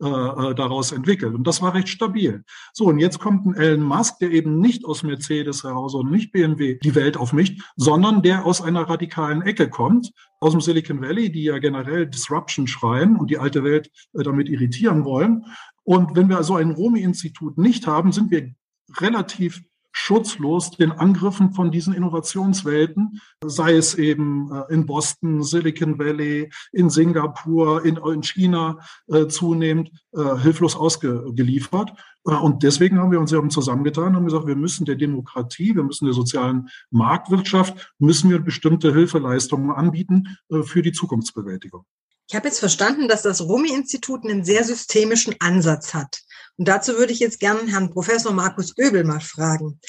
äh, 0.00 0.06
äh, 0.06 0.54
daraus 0.54 0.92
entwickelt. 0.92 1.34
Und 1.34 1.44
das 1.44 1.60
war 1.60 1.74
recht 1.74 1.88
stabil. 1.88 2.44
So, 2.72 2.84
und 2.84 3.00
jetzt 3.00 3.18
kommt 3.18 3.46
ein 3.46 3.54
Elon 3.54 3.82
Musk, 3.82 4.20
der 4.20 4.30
eben 4.30 4.60
nicht 4.60 4.84
aus 4.84 5.02
Mercedes 5.02 5.64
heraus 5.64 5.92
und 5.94 6.12
nicht 6.12 6.30
BMW 6.30 6.78
die 6.78 6.94
Welt 6.94 7.16
auf 7.16 7.32
mich, 7.32 7.60
sondern 7.74 8.22
der 8.22 8.46
aus 8.46 8.62
einer 8.62 8.82
radikalen 8.82 9.42
Ecke 9.42 9.68
kommt, 9.68 10.12
aus 10.38 10.52
dem 10.52 10.60
Silicon 10.60 11.00
Valley, 11.00 11.32
die 11.32 11.42
ja 11.42 11.58
generell 11.58 12.06
Disruption 12.06 12.68
schreien 12.68 13.16
und 13.16 13.28
die 13.28 13.38
alte 13.38 13.64
Welt 13.64 13.90
äh, 14.12 14.22
damit 14.22 14.48
irritieren 14.48 15.04
wollen. 15.04 15.44
Und 15.82 16.14
wenn 16.14 16.28
wir 16.28 16.44
so 16.44 16.54
ein 16.54 16.70
Romi-Institut 16.70 17.58
nicht 17.58 17.88
haben, 17.88 18.12
sind 18.12 18.30
wir 18.30 18.54
relativ 19.00 19.62
schutzlos 19.98 20.70
den 20.70 20.92
Angriffen 20.92 21.52
von 21.52 21.72
diesen 21.72 21.92
Innovationswelten, 21.92 23.20
sei 23.44 23.74
es 23.74 23.96
eben 23.96 24.50
äh, 24.52 24.72
in 24.72 24.86
Boston, 24.86 25.42
Silicon 25.42 25.98
Valley, 25.98 26.50
in 26.72 26.88
Singapur, 26.88 27.84
in, 27.84 27.96
in 27.96 28.22
China 28.22 28.78
äh, 29.08 29.26
zunehmend 29.26 29.90
äh, 30.12 30.36
hilflos 30.38 30.76
ausgeliefert. 30.76 31.92
Äh, 32.24 32.30
und 32.30 32.62
deswegen 32.62 32.98
haben 32.98 33.10
wir 33.10 33.18
uns 33.18 33.32
eben 33.32 33.50
zusammengetan 33.50 34.08
und 34.08 34.16
haben 34.16 34.24
gesagt, 34.26 34.46
wir 34.46 34.56
müssen 34.56 34.86
der 34.86 34.94
Demokratie, 34.94 35.74
wir 35.74 35.82
müssen 35.82 36.04
der 36.04 36.14
sozialen 36.14 36.68
Marktwirtschaft, 36.90 37.92
müssen 37.98 38.30
wir 38.30 38.38
bestimmte 38.38 38.94
Hilfeleistungen 38.94 39.72
anbieten 39.72 40.38
äh, 40.50 40.62
für 40.62 40.82
die 40.82 40.92
Zukunftsbewältigung. 40.92 41.84
Ich 42.30 42.36
habe 42.36 42.46
jetzt 42.46 42.60
verstanden, 42.60 43.08
dass 43.08 43.22
das 43.22 43.40
Rumi-Institut 43.40 44.24
einen 44.24 44.44
sehr 44.44 44.62
systemischen 44.62 45.34
Ansatz 45.40 45.94
hat. 45.94 46.20
Und 46.58 46.66
dazu 46.66 46.98
würde 46.98 47.12
ich 47.12 47.20
jetzt 47.20 47.40
gerne 47.40 47.60
Herrn 47.68 47.90
Professor 47.90 48.32
Markus 48.32 48.74
Göbel 48.74 49.04
mal 49.04 49.20
fragen. 49.20 49.80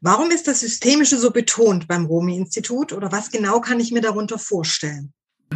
Warum 0.00 0.30
ist 0.30 0.46
das 0.46 0.60
Systemische 0.60 1.16
so 1.16 1.30
betont 1.30 1.88
beim 1.88 2.06
Rumi-Institut 2.06 2.92
oder 2.92 3.10
was 3.10 3.30
genau 3.30 3.60
kann 3.60 3.80
ich 3.80 3.92
mir 3.92 4.00
darunter 4.00 4.38
vorstellen? 4.38 5.12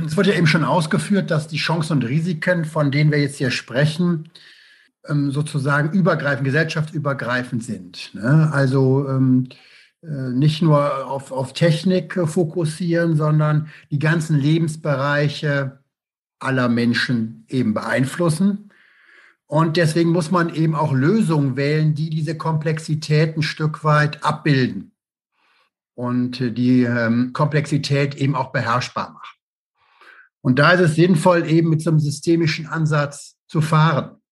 Es 0.07 0.17
wurde 0.17 0.31
ja 0.31 0.37
eben 0.37 0.47
schon 0.47 0.65
ausgeführt, 0.65 1.31
dass 1.31 1.49
die 1.49 1.59
Chancen 1.59 1.95
und 1.95 2.05
Risiken, 2.05 2.65
von 2.65 2.91
denen 2.91 3.11
wir 3.11 3.21
jetzt 3.21 3.37
hier 3.37 3.51
sprechen, 3.51 4.31
ähm, 5.07 5.31
sozusagen 5.31 5.93
übergreifend, 5.93 6.45
gesellschaftsübergreifend 6.45 7.63
sind. 7.63 8.15
Ne? 8.15 8.49
Also 8.53 9.07
ähm, 9.09 9.49
äh, 10.03 10.31
nicht 10.31 10.63
nur 10.63 11.07
auf, 11.07 11.31
auf 11.33 11.53
Technik 11.53 12.19
fokussieren, 12.25 13.17
sondern 13.17 13.69
die 13.91 13.99
ganzen 13.99 14.39
Lebensbereiche 14.39 15.81
aller 16.39 16.69
Menschen 16.69 17.45
eben 17.49 17.75
beeinflussen. 17.75 18.72
Und 19.53 19.77
deswegen 19.77 20.13
muss 20.13 20.31
man 20.31 20.55
eben 20.55 20.75
auch 20.75 20.95
Lösungen 20.95 21.57
wählen, 21.57 21.95
die 21.95 22.09
diese 22.09 22.39
Komplexität 22.39 23.37
ein 23.37 23.43
Stück 23.43 23.85
weit 23.85 24.25
abbilden 24.25 24.93
und 25.95 26.39
die 26.41 26.85
ähm, 26.85 27.35
Komplexität 27.35 28.15
eben 28.15 28.35
auch 28.35 28.51
beherrschbar 28.51 29.13
machen. 29.13 29.37
Und 30.41 30.59
da 30.59 30.71
ist 30.71 30.81
es 30.81 30.95
sinnvoll, 30.95 31.47
eben 31.47 31.69
mit 31.69 31.83
so 31.83 31.91
einem 31.91 32.01
systemischen 32.01 32.67
Ansatz 32.67 33.37
zu 33.47 33.61
fahren. 33.61 34.23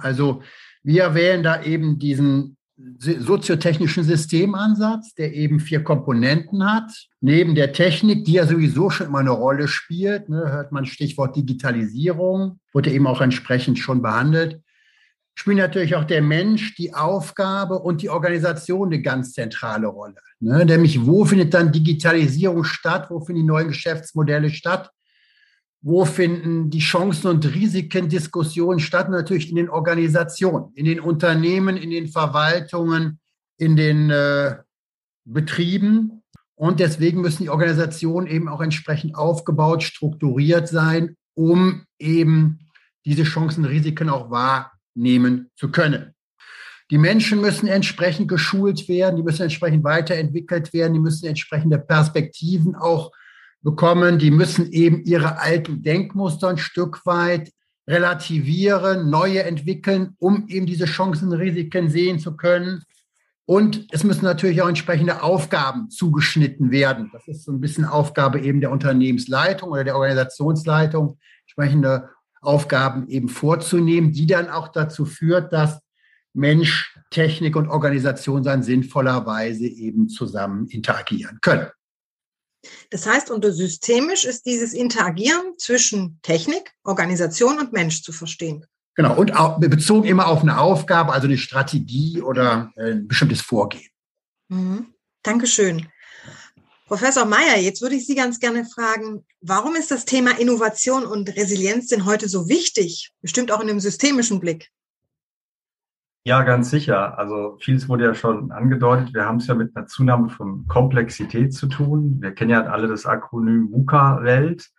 Also 0.00 0.42
wir 0.82 1.14
wählen 1.14 1.42
da 1.42 1.62
eben 1.62 1.98
diesen 1.98 2.56
soziotechnischen 2.76 4.02
Systemansatz, 4.02 5.14
der 5.14 5.32
eben 5.32 5.60
vier 5.60 5.84
Komponenten 5.84 6.64
hat. 6.64 6.90
Neben 7.20 7.54
der 7.54 7.72
Technik, 7.72 8.24
die 8.24 8.32
ja 8.32 8.46
sowieso 8.46 8.90
schon 8.90 9.06
immer 9.06 9.20
eine 9.20 9.30
Rolle 9.30 9.68
spielt, 9.68 10.28
ne, 10.28 10.50
hört 10.50 10.72
man 10.72 10.84
Stichwort 10.84 11.36
Digitalisierung, 11.36 12.58
wurde 12.72 12.90
eben 12.90 13.06
auch 13.06 13.20
entsprechend 13.20 13.78
schon 13.78 14.02
behandelt, 14.02 14.60
spielt 15.34 15.58
natürlich 15.58 15.94
auch 15.94 16.04
der 16.04 16.22
Mensch, 16.22 16.74
die 16.74 16.94
Aufgabe 16.94 17.78
und 17.78 18.02
die 18.02 18.10
Organisation 18.10 18.88
eine 18.88 19.02
ganz 19.02 19.32
zentrale 19.32 19.86
Rolle. 19.86 20.16
Ne? 20.40 20.64
Nämlich, 20.64 21.06
wo 21.06 21.24
findet 21.24 21.54
dann 21.54 21.72
Digitalisierung 21.72 22.64
statt? 22.64 23.06
Wo 23.10 23.20
finden 23.20 23.42
die 23.42 23.46
neuen 23.46 23.68
Geschäftsmodelle 23.68 24.50
statt? 24.50 24.90
Wo 25.86 26.06
finden 26.06 26.70
die 26.70 26.78
Chancen 26.78 27.28
und 27.28 27.54
Risiken 27.54 28.08
Diskussionen 28.08 28.80
statt? 28.80 29.10
Natürlich 29.10 29.50
in 29.50 29.56
den 29.56 29.68
Organisationen, 29.68 30.72
in 30.74 30.86
den 30.86 30.98
Unternehmen, 30.98 31.76
in 31.76 31.90
den 31.90 32.08
Verwaltungen, 32.08 33.20
in 33.58 33.76
den 33.76 34.08
äh, 34.08 34.56
Betrieben. 35.26 36.22
Und 36.54 36.80
deswegen 36.80 37.20
müssen 37.20 37.42
die 37.42 37.50
Organisationen 37.50 38.26
eben 38.26 38.48
auch 38.48 38.62
entsprechend 38.62 39.14
aufgebaut, 39.14 39.82
strukturiert 39.82 40.68
sein, 40.68 41.16
um 41.34 41.84
eben 41.98 42.60
diese 43.04 43.24
Chancen 43.24 43.66
Risiken 43.66 44.08
auch 44.08 44.30
wahrnehmen 44.30 45.50
zu 45.54 45.70
können. 45.70 46.14
Die 46.90 46.98
Menschen 46.98 47.42
müssen 47.42 47.66
entsprechend 47.66 48.28
geschult 48.28 48.88
werden, 48.88 49.16
die 49.16 49.22
müssen 49.22 49.42
entsprechend 49.42 49.84
weiterentwickelt 49.84 50.72
werden, 50.72 50.94
die 50.94 51.00
müssen 51.00 51.26
entsprechende 51.26 51.78
Perspektiven 51.78 52.74
auch 52.74 53.12
bekommen, 53.64 54.18
die 54.18 54.30
müssen 54.30 54.70
eben 54.70 55.02
ihre 55.04 55.40
alten 55.40 55.82
Denkmuster 55.82 56.48
ein 56.48 56.58
Stück 56.58 57.04
weit 57.06 57.50
relativieren, 57.88 59.10
neue 59.10 59.42
entwickeln, 59.42 60.14
um 60.18 60.46
eben 60.48 60.66
diese 60.66 60.84
Chancen 60.84 61.32
Risiken 61.32 61.90
sehen 61.90 62.18
zu 62.18 62.36
können. 62.36 62.84
Und 63.46 63.86
es 63.90 64.04
müssen 64.04 64.24
natürlich 64.24 64.62
auch 64.62 64.68
entsprechende 64.68 65.22
Aufgaben 65.22 65.90
zugeschnitten 65.90 66.70
werden. 66.70 67.10
Das 67.12 67.26
ist 67.26 67.44
so 67.44 67.52
ein 67.52 67.60
bisschen 67.60 67.84
Aufgabe 67.84 68.40
eben 68.40 68.60
der 68.60 68.70
Unternehmensleitung 68.70 69.70
oder 69.70 69.84
der 69.84 69.96
Organisationsleitung, 69.96 71.18
entsprechende 71.42 72.10
Aufgaben 72.40 73.08
eben 73.08 73.28
vorzunehmen, 73.28 74.12
die 74.12 74.26
dann 74.26 74.48
auch 74.48 74.68
dazu 74.68 75.04
führt, 75.04 75.52
dass 75.52 75.80
Mensch, 76.34 76.98
Technik 77.10 77.56
und 77.56 77.68
Organisation 77.68 78.42
dann 78.42 78.62
sinnvollerweise 78.62 79.66
eben 79.66 80.08
zusammen 80.08 80.66
interagieren 80.68 81.38
können. 81.40 81.68
Das 82.90 83.06
heißt, 83.06 83.30
unter 83.30 83.52
systemisch 83.52 84.24
ist 84.24 84.46
dieses 84.46 84.72
Interagieren 84.72 85.54
zwischen 85.58 86.18
Technik, 86.22 86.72
Organisation 86.84 87.58
und 87.58 87.72
Mensch 87.72 88.02
zu 88.02 88.12
verstehen. 88.12 88.66
Genau, 88.96 89.16
und 89.16 89.34
auch 89.36 89.58
bezogen 89.58 90.06
immer 90.06 90.28
auf 90.28 90.42
eine 90.42 90.58
Aufgabe, 90.58 91.12
also 91.12 91.26
eine 91.26 91.38
Strategie 91.38 92.22
oder 92.22 92.72
ein 92.76 93.08
bestimmtes 93.08 93.40
Vorgehen. 93.40 93.88
Mhm. 94.48 94.86
Dankeschön. 95.22 95.88
Professor 96.86 97.24
Meyer, 97.24 97.58
jetzt 97.58 97.80
würde 97.80 97.96
ich 97.96 98.06
Sie 98.06 98.14
ganz 98.14 98.38
gerne 98.38 98.66
fragen, 98.66 99.24
warum 99.40 99.74
ist 99.74 99.90
das 99.90 100.04
Thema 100.04 100.38
Innovation 100.38 101.06
und 101.06 101.34
Resilienz 101.34 101.88
denn 101.88 102.04
heute 102.04 102.28
so 102.28 102.48
wichtig? 102.48 103.10
Bestimmt 103.22 103.50
auch 103.50 103.60
in 103.60 103.70
einem 103.70 103.80
systemischen 103.80 104.38
Blick. 104.38 104.70
Ja, 106.26 106.42
ganz 106.42 106.70
sicher. 106.70 107.18
Also 107.18 107.58
vieles 107.60 107.86
wurde 107.86 108.04
ja 108.04 108.14
schon 108.14 108.50
angedeutet. 108.50 109.12
Wir 109.12 109.26
haben 109.26 109.36
es 109.36 109.46
ja 109.46 109.54
mit 109.54 109.76
einer 109.76 109.86
Zunahme 109.86 110.30
von 110.30 110.66
Komplexität 110.66 111.52
zu 111.52 111.66
tun. 111.66 112.16
Wir 112.22 112.32
kennen 112.32 112.50
ja 112.50 112.62
alle 112.62 112.88
das 112.88 113.04
Akronym 113.04 113.70
VUCA-Welt. 113.70 114.70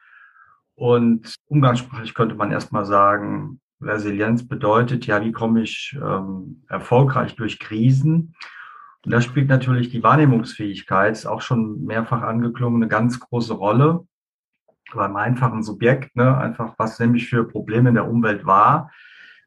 Und 0.73 1.35
umgangssprachlich 1.45 2.15
könnte 2.15 2.33
man 2.33 2.51
erstmal 2.51 2.85
sagen, 2.85 3.61
Resilienz 3.79 4.47
bedeutet 4.47 5.05
ja, 5.05 5.23
wie 5.23 5.31
komme 5.31 5.61
ich 5.61 5.95
ähm, 6.01 6.63
erfolgreich 6.67 7.35
durch 7.35 7.59
Krisen? 7.59 8.33
Und 9.05 9.11
da 9.11 9.21
spielt 9.21 9.47
natürlich 9.47 9.89
die 9.89 10.01
Wahrnehmungsfähigkeit, 10.01 11.27
auch 11.27 11.41
schon 11.41 11.85
mehrfach 11.85 12.23
angeklungen, 12.23 12.81
eine 12.81 12.89
ganz 12.89 13.19
große 13.19 13.53
Rolle. 13.53 14.07
Beim 14.95 15.15
einfachen 15.15 15.61
Subjekt, 15.61 16.15
ne, 16.15 16.35
einfach 16.35 16.73
was 16.79 16.99
nämlich 16.99 17.29
für 17.29 17.47
Probleme 17.47 17.89
in 17.89 17.95
der 17.95 18.09
Umwelt 18.09 18.47
war. 18.47 18.89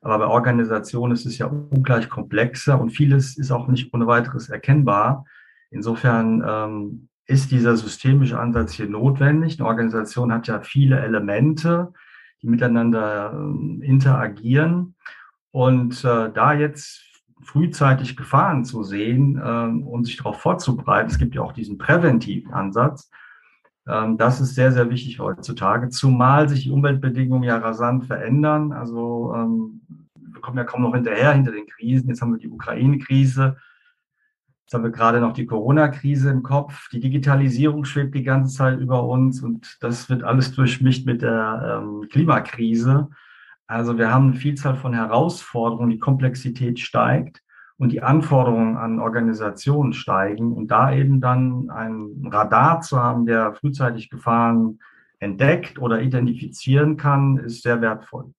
Aber 0.01 0.19
bei 0.19 0.27
Organisationen 0.27 1.13
ist 1.13 1.27
es 1.27 1.39
ja 1.39 1.47
ungleich 1.47 2.09
komplexer 2.09 2.81
und 2.81 2.91
vieles 2.91 3.37
ist 3.37 3.51
auch 3.51 3.69
nicht 3.69 3.93
ohne 3.93 4.07
weiteres 4.07 4.49
erkennbar. 4.49 5.25
Insofern 5.71 6.43
ähm, 6.47 7.09
ist 7.27 7.51
dieser 7.51 7.77
systemische 7.77 8.39
Ansatz 8.39 8.73
hier 8.73 8.89
notwendig. 8.89 9.59
Eine 9.59 9.69
Organisation 9.69 10.33
hat 10.33 10.47
ja 10.47 10.61
viele 10.61 11.01
Elemente, 11.01 11.93
die 12.43 12.49
miteinander 12.49 13.33
äh, 13.33 13.87
interagieren. 13.87 14.95
Und 15.51 16.05
äh, 16.05 16.31
da 16.33 16.53
jetzt 16.53 17.05
frühzeitig 17.43 18.17
Gefahren 18.17 18.65
zu 18.65 18.83
sehen 18.83 19.37
äh, 19.37 19.85
und 19.85 20.05
sich 20.05 20.17
darauf 20.17 20.41
vorzubereiten. 20.41 21.11
Es 21.11 21.19
gibt 21.19 21.35
ja 21.35 21.43
auch 21.43 21.53
diesen 21.53 21.79
präventiven 21.79 22.53
Ansatz. 22.53 23.11
Ähm, 23.89 24.19
das 24.19 24.41
ist 24.41 24.55
sehr, 24.55 24.73
sehr 24.73 24.91
wichtig 24.91 25.19
heutzutage, 25.19 25.89
zumal 25.89 26.49
sich 26.49 26.65
die 26.65 26.71
Umweltbedingungen 26.71 27.45
ja 27.45 27.57
rasant 27.57 28.05
verändern. 28.05 28.73
Also 28.73 29.35
ähm, 29.35 29.81
wir 30.15 30.41
kommen 30.41 30.59
ja 30.59 30.65
kaum 30.65 30.83
noch 30.83 30.95
hinterher 30.95 31.33
hinter 31.33 31.53
den 31.53 31.67
Krisen. 31.67 32.09
Jetzt 32.09 32.21
haben 32.21 32.33
wir 32.33 32.39
die 32.39 32.51
Ukraine-Krise. 32.51 33.57
Jetzt 34.65 34.75
haben 34.75 34.85
wir 34.85 34.91
gerade 34.91 35.21
noch 35.21 35.33
die 35.33 35.47
Corona-Krise 35.47 36.31
im 36.31 36.43
Kopf. 36.43 36.91
Die 36.91 37.01
Digitalisierung 37.01 37.87
schwebt 37.87 38.15
die 38.15 38.23
ganze 38.23 38.55
Zeit 38.55 38.79
über 38.79 39.05
uns 39.05 39.43
und 39.43 39.79
das 39.81 40.11
wird 40.11 40.23
alles 40.23 40.53
durchmischt 40.53 41.07
mit 41.07 41.23
der 41.23 41.81
ähm, 41.83 42.07
Klimakrise. 42.11 43.09
Also 43.67 43.97
wir 43.97 44.13
haben 44.13 44.29
eine 44.29 44.37
Vielzahl 44.37 44.77
von 44.77 44.93
Herausforderungen, 44.93 45.91
die 45.91 45.99
Komplexität 45.99 46.79
steigt 46.79 47.43
und 47.79 47.91
die 47.93 48.03
Anforderungen 48.03 48.77
an 48.77 48.99
Organisationen 48.99 49.93
steigen. 49.93 50.53
Und 50.53 50.69
da 50.69 50.93
eben 50.93 51.21
dann 51.21 51.71
ein 51.71 52.29
Radar 52.31 52.81
zu 52.81 52.99
haben, 52.99 53.25
der 53.25 53.55
frühzeitig 53.55 54.11
Gefahren 54.11 54.81
entdeckt 55.21 55.79
oder 55.79 56.03
identifizieren 56.03 56.97
kann, 56.97 57.39
ist 57.39 57.63
sehr 57.63 57.81
wertvoll. 57.81 58.33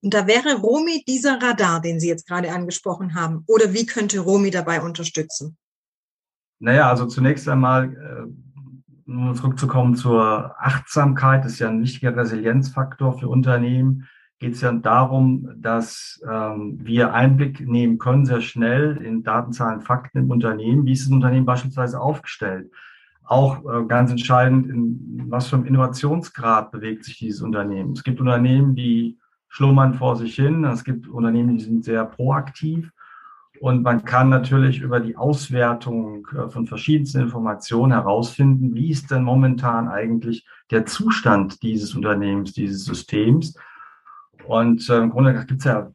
Und 0.00 0.14
da 0.14 0.26
wäre 0.26 0.56
Romi 0.56 1.04
dieser 1.06 1.40
Radar, 1.40 1.80
den 1.80 2.00
Sie 2.00 2.08
jetzt 2.08 2.26
gerade 2.26 2.52
angesprochen 2.52 3.14
haben. 3.14 3.44
Oder 3.46 3.72
wie 3.72 3.86
könnte 3.86 4.18
Romi 4.18 4.50
dabei 4.50 4.82
unterstützen? 4.82 5.56
Naja, 6.58 6.88
also 6.88 7.06
zunächst 7.06 7.48
einmal, 7.48 7.92
äh, 7.94 9.10
um 9.10 9.34
zurückzukommen 9.34 9.94
zur 9.94 10.54
Achtsamkeit, 10.58 11.44
ist 11.44 11.58
ja 11.58 11.68
ein 11.68 11.82
wichtiger 11.82 12.16
Resilienzfaktor 12.16 13.18
für 13.18 13.28
Unternehmen 13.28 14.08
geht 14.42 14.54
es 14.54 14.60
ja 14.60 14.72
darum, 14.72 15.48
dass 15.56 16.20
ähm, 16.28 16.80
wir 16.82 17.14
Einblick 17.14 17.60
nehmen 17.60 17.98
können, 17.98 18.26
sehr 18.26 18.40
schnell 18.40 18.96
in 18.96 19.22
Datenzahlen, 19.22 19.82
Fakten 19.82 20.18
im 20.18 20.30
Unternehmen. 20.32 20.84
Wie 20.84 20.92
ist 20.92 21.06
das 21.06 21.12
Unternehmen 21.12 21.46
beispielsweise 21.46 22.00
aufgestellt? 22.00 22.68
Auch 23.24 23.64
äh, 23.64 23.84
ganz 23.86 24.10
entscheidend, 24.10 24.66
in 24.66 25.26
was 25.28 25.46
für 25.46 25.54
einem 25.54 25.66
Innovationsgrad 25.66 26.72
bewegt 26.72 27.04
sich 27.04 27.18
dieses 27.18 27.40
Unternehmen. 27.40 27.92
Es 27.92 28.02
gibt 28.02 28.20
Unternehmen, 28.20 28.74
die 28.74 29.16
schlummern 29.48 29.94
vor 29.94 30.16
sich 30.16 30.34
hin. 30.34 30.64
Es 30.64 30.82
gibt 30.82 31.06
Unternehmen, 31.06 31.56
die 31.56 31.64
sind 31.64 31.84
sehr 31.84 32.04
proaktiv. 32.04 32.90
Und 33.60 33.84
man 33.84 34.04
kann 34.04 34.28
natürlich 34.28 34.80
über 34.80 34.98
die 34.98 35.16
Auswertung 35.16 36.26
äh, 36.36 36.48
von 36.48 36.66
verschiedensten 36.66 37.20
Informationen 37.20 37.92
herausfinden, 37.92 38.74
wie 38.74 38.90
ist 38.90 39.12
denn 39.12 39.22
momentan 39.22 39.86
eigentlich 39.86 40.44
der 40.72 40.84
Zustand 40.84 41.62
dieses 41.62 41.94
Unternehmens, 41.94 42.54
dieses 42.54 42.84
Systems 42.84 43.56
und 44.46 44.88
äh, 44.88 44.98
im 44.98 45.10
Grunde 45.10 45.34
gibt 45.46 45.60
es 45.60 45.64
ja 45.64 45.92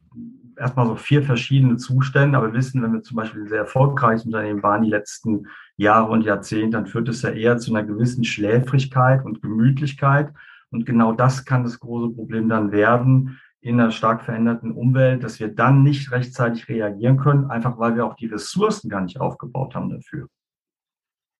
erstmal 0.58 0.86
so 0.86 0.96
vier 0.96 1.22
verschiedene 1.22 1.76
Zustände, 1.76 2.36
aber 2.36 2.48
wir 2.48 2.58
wissen, 2.58 2.82
wenn 2.82 2.92
wir 2.92 3.02
zum 3.02 3.16
Beispiel 3.16 3.42
ein 3.42 3.48
sehr 3.48 3.58
erfolgreiches 3.58 4.24
Unternehmen 4.24 4.62
waren 4.62 4.82
die 4.82 4.90
letzten 4.90 5.46
Jahre 5.76 6.10
und 6.10 6.22
Jahrzehnte, 6.22 6.76
dann 6.76 6.86
führt 6.86 7.08
es 7.08 7.22
ja 7.22 7.30
eher 7.30 7.58
zu 7.58 7.74
einer 7.74 7.86
gewissen 7.86 8.24
Schläfrigkeit 8.24 9.24
und 9.24 9.42
Gemütlichkeit. 9.42 10.32
Und 10.70 10.84
genau 10.84 11.12
das 11.12 11.44
kann 11.44 11.64
das 11.64 11.78
große 11.78 12.14
Problem 12.14 12.48
dann 12.48 12.72
werden 12.72 13.38
in 13.60 13.80
einer 13.80 13.90
stark 13.90 14.24
veränderten 14.24 14.72
Umwelt, 14.72 15.24
dass 15.24 15.40
wir 15.40 15.48
dann 15.48 15.82
nicht 15.82 16.12
rechtzeitig 16.12 16.68
reagieren 16.68 17.16
können, 17.16 17.50
einfach 17.50 17.78
weil 17.78 17.96
wir 17.96 18.06
auch 18.06 18.14
die 18.14 18.26
Ressourcen 18.26 18.88
gar 18.88 19.00
nicht 19.00 19.20
aufgebaut 19.20 19.74
haben 19.74 19.90
dafür. 19.90 20.28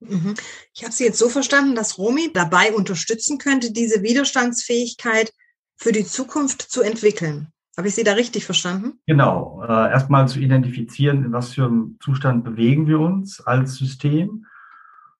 Mhm. 0.01 0.35
Ich 0.75 0.85
habe 0.85 0.93
Sie 0.93 1.05
jetzt 1.05 1.19
so 1.19 1.29
verstanden, 1.29 1.75
dass 1.75 1.99
Romi 1.99 2.31
dabei 2.33 2.73
unterstützen 2.73 3.39
könnte, 3.39 3.73
diese 3.73 4.03
Widerstandsfähigkeit 4.03 5.33
für 5.79 5.93
die 5.93 6.05
Zukunft 6.05 6.63
zu 6.63 6.83
entwickeln. 6.83 7.49
Habe 7.77 7.89
ich 7.89 7.95
Sie 7.95 8.03
da 8.03 8.15
richtig 8.15 8.45
verstanden? 8.45 8.99
Genau. 9.07 9.63
Äh, 9.63 9.91
Erstmal 9.91 10.27
zu 10.27 10.41
identifizieren, 10.41 11.25
in 11.25 11.33
was 11.33 11.55
für 11.55 11.67
einem 11.67 11.97
Zustand 12.01 12.43
bewegen 12.45 12.89
wir 12.89 12.99
uns 12.99 13.41
als 13.41 13.77
System 13.77 14.47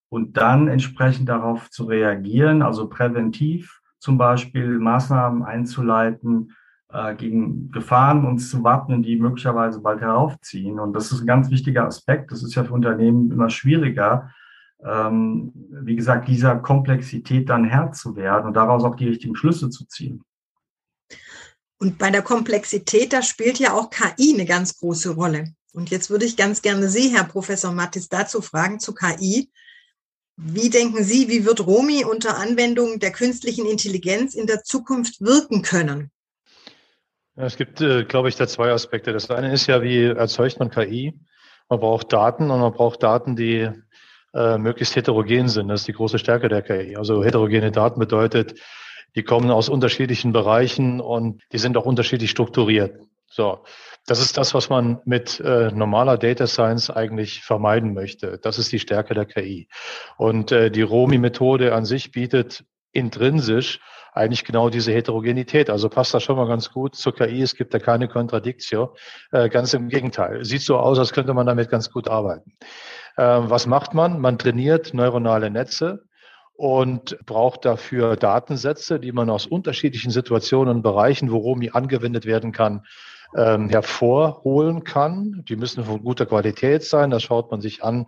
und 0.09 0.37
dann 0.37 0.67
entsprechend 0.67 1.29
darauf 1.29 1.71
zu 1.71 1.85
reagieren, 1.85 2.63
also 2.63 2.89
präventiv 2.89 3.81
zum 4.01 4.19
Beispiel 4.19 4.79
Maßnahmen 4.79 5.45
einzuleiten, 5.45 6.57
äh, 6.93 7.15
gegen 7.15 7.71
Gefahren 7.71 8.25
uns 8.25 8.51
zu 8.51 8.65
wappnen, 8.65 9.03
die 9.03 9.17
möglicherweise 9.17 9.81
bald 9.81 10.01
heraufziehen. 10.01 10.81
Und 10.81 10.95
das 10.95 11.13
ist 11.13 11.21
ein 11.21 11.27
ganz 11.27 11.51
wichtiger 11.51 11.85
Aspekt. 11.85 12.33
Das 12.33 12.43
ist 12.43 12.55
ja 12.57 12.65
für 12.65 12.73
Unternehmen 12.73 13.31
immer 13.31 13.51
schwieriger, 13.51 14.33
ähm, 14.85 15.53
wie 15.55 15.97
gesagt, 15.97 16.29
dieser 16.29 16.57
Komplexität 16.57 17.49
dann 17.49 17.65
Herr 17.65 17.93
zu 17.93 18.17
werden 18.17 18.47
und 18.47 18.55
daraus 18.55 18.85
auch 18.85 18.95
die 18.95 19.09
richtigen 19.09 19.37
Schlüsse 19.37 19.71
zu 19.71 19.87
ziehen. 19.87 20.23
Und 21.79 21.99
bei 21.99 22.11
der 22.11 22.23
Komplexität, 22.23 23.13
da 23.13 23.23
spielt 23.23 23.59
ja 23.59 23.73
auch 23.73 23.91
KI 23.91 24.35
eine 24.35 24.47
ganz 24.47 24.79
große 24.79 25.11
Rolle. 25.11 25.53
Und 25.73 25.91
jetzt 25.91 26.11
würde 26.11 26.25
ich 26.25 26.37
ganz 26.37 26.61
gerne 26.61 26.89
Sie, 26.89 27.15
Herr 27.15 27.25
Professor 27.25 27.73
Mattis, 27.73 28.09
dazu 28.09 28.41
fragen 28.41 28.81
zu 28.81 28.95
KI. 28.95 29.51
Wie 30.37 30.71
denken 30.71 31.05
Sie, 31.05 31.29
wie 31.29 31.45
wird 31.45 31.67
Romi 31.67 32.05
unter 32.05 32.37
Anwendung 32.37 32.99
der 32.99 33.13
künstlichen 33.13 33.67
Intelligenz 33.67 34.35
in 34.35 34.47
der 34.47 34.63
Zukunft 34.65 35.21
wirken 35.21 35.63
können? 35.63 36.11
Ja, 37.37 37.45
es 37.45 37.57
gibt, 37.57 37.81
äh, 37.81 38.05
glaube 38.05 38.29
ich, 38.29 38.37
da 38.37 38.49
zwei 38.49 38.73
Aspekte. 38.73 39.13
Das 39.13 39.31
eine 39.31 39.53
ist 39.53 39.69
ja, 39.69 39.83
wie 39.83 40.05
erzeugt 40.05 40.59
man 40.59 40.71
KI? 40.71 41.15
Man 41.69 41.81
braucht 41.81 42.13
Daten 42.13 42.51
und 42.51 42.61
man 42.61 42.73
braucht 42.73 43.03
Daten, 43.05 43.37
die 43.37 43.71
äh, 44.35 44.59
möglichst 44.59 44.97
heterogen 44.97 45.49
sind. 45.49 45.69
Das 45.69 45.81
ist 45.81 45.89
die 45.89 45.93
große 45.93 46.19
Stärke 46.19 46.49
der 46.49 46.63
KI. 46.63 46.97
Also 46.97 47.23
heterogene 47.23 47.71
Daten 47.71 48.01
bedeutet, 48.01 48.59
die 49.19 49.25
kommen 49.25 49.51
aus 49.51 49.69
unterschiedlichen 49.69 50.33
Bereichen 50.33 51.01
und 51.01 51.43
die 51.51 51.59
sind 51.59 51.77
auch 51.77 51.87
unterschiedlich 51.87 52.31
strukturiert. 52.31 53.01
So, 53.27 53.65
das 54.07 54.21
ist 54.21 54.39
das, 54.39 54.55
was 54.55 54.71
man 54.71 55.01
mit 55.05 55.41
äh, 55.41 55.73
normaler 55.73 56.17
Data 56.17 56.47
Science 56.47 56.89
eigentlich 56.89 57.43
vermeiden 57.43 57.95
möchte. 57.95 58.39
Das 58.39 58.61
ist 58.61 58.71
die 58.71 58.79
Stärke 58.79 59.15
der 59.15 59.27
KI. 59.27 59.69
Und 60.19 60.53
äh, 60.53 60.71
die 60.71 60.83
ROMI-Methode 60.83 61.75
an 61.75 61.85
sich 61.85 62.13
bietet 62.13 62.65
intrinsisch 62.93 63.81
eigentlich 64.13 64.45
genau 64.45 64.71
diese 64.71 64.93
Heterogenität. 64.93 65.69
Also 65.69 65.89
passt 65.89 66.15
das 66.15 66.23
schon 66.23 66.37
mal 66.37 66.47
ganz 66.47 66.71
gut 66.71 66.95
zur 66.95 67.13
KI. 67.13 67.43
Es 67.43 67.57
gibt 67.57 67.75
da 67.75 67.81
keine 67.81 68.07
Kontradiktio. 68.07 68.95
Äh, 69.33 69.49
ganz 69.49 69.75
im 69.75 69.89
Gegenteil. 69.89 70.45
Sieht 70.45 70.63
so 70.63 70.79
aus, 70.79 71.01
als 71.01 71.13
könnte 71.13 71.35
man 71.35 71.47
damit 71.47 71.71
ganz 71.71 71.91
gut 71.91 72.09
arbeiten. 72.09 72.53
Äh, 73.17 73.25
was 73.25 73.67
macht 73.67 73.95
man? 73.95 74.21
Man 74.21 74.39
trainiert 74.39 74.95
neuronale 74.95 75.51
Netze 75.51 76.08
und 76.59 77.17
braucht 77.25 77.65
dafür 77.65 78.17
Datensätze, 78.17 78.99
die 78.99 79.13
man 79.13 79.31
aus 79.31 79.47
unterschiedlichen 79.47 80.11
Situationen 80.11 80.75
und 80.75 80.83
Bereichen, 80.83 81.31
wo 81.31 81.37
Romi 81.37 81.71
angewendet 81.73 82.27
werden 82.27 82.51
kann, 82.51 82.85
ähm, 83.37 83.69
hervorholen 83.69 84.85
kann. 84.85 85.45
Die 85.49 85.57
müssen 85.57 85.85
von 85.85 86.03
guter 86.03 86.27
Qualität 86.27 86.85
sein, 86.85 87.11
das 87.11 87.23
schaut 87.23 87.51
man 87.51 87.61
sich 87.61 87.83
an 87.83 88.07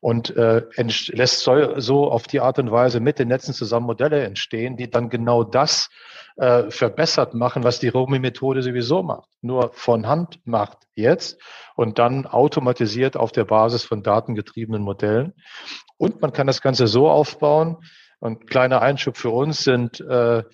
und 0.00 0.36
äh, 0.36 0.62
lässt 0.76 1.40
so, 1.40 1.78
so 1.78 2.10
auf 2.10 2.26
die 2.26 2.40
Art 2.40 2.58
und 2.58 2.70
Weise 2.70 3.00
mit 3.00 3.18
den 3.18 3.28
Netzen 3.28 3.54
zusammen 3.54 3.86
Modelle 3.86 4.24
entstehen, 4.24 4.76
die 4.76 4.90
dann 4.90 5.10
genau 5.10 5.44
das 5.44 5.90
äh, 6.36 6.70
verbessert 6.70 7.34
machen, 7.34 7.64
was 7.64 7.78
die 7.78 7.88
Romi-Methode 7.88 8.62
sowieso 8.62 9.02
macht. 9.02 9.28
Nur 9.42 9.70
von 9.74 10.06
Hand 10.08 10.40
macht 10.44 10.78
jetzt 10.94 11.38
und 11.76 11.98
dann 11.98 12.26
automatisiert 12.26 13.16
auf 13.16 13.32
der 13.32 13.44
Basis 13.44 13.84
von 13.84 14.02
datengetriebenen 14.02 14.82
Modellen. 14.82 15.34
Und 15.98 16.20
man 16.20 16.32
kann 16.32 16.46
das 16.46 16.62
Ganze 16.62 16.86
so 16.86 17.08
aufbauen, 17.08 17.78
und 18.22 18.48
kleiner 18.48 18.80
Einschub 18.82 19.16
für 19.16 19.30
uns 19.30 19.64
sind 19.64 20.00
äh, 20.00 20.44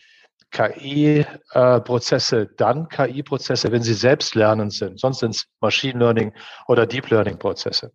KI-Prozesse 0.50 2.42
äh, 2.42 2.48
dann 2.56 2.88
KI-Prozesse, 2.88 3.70
wenn 3.70 3.82
sie 3.82 3.94
selbstlernend 3.94 4.72
sind. 4.72 4.98
Sonst 4.98 5.20
sind 5.20 5.34
es 5.34 5.46
Machine 5.61 5.98
Learning 5.98 6.32
oder 6.66 6.87
Deep 6.87 7.11
Learning-Prozesse. 7.11 7.92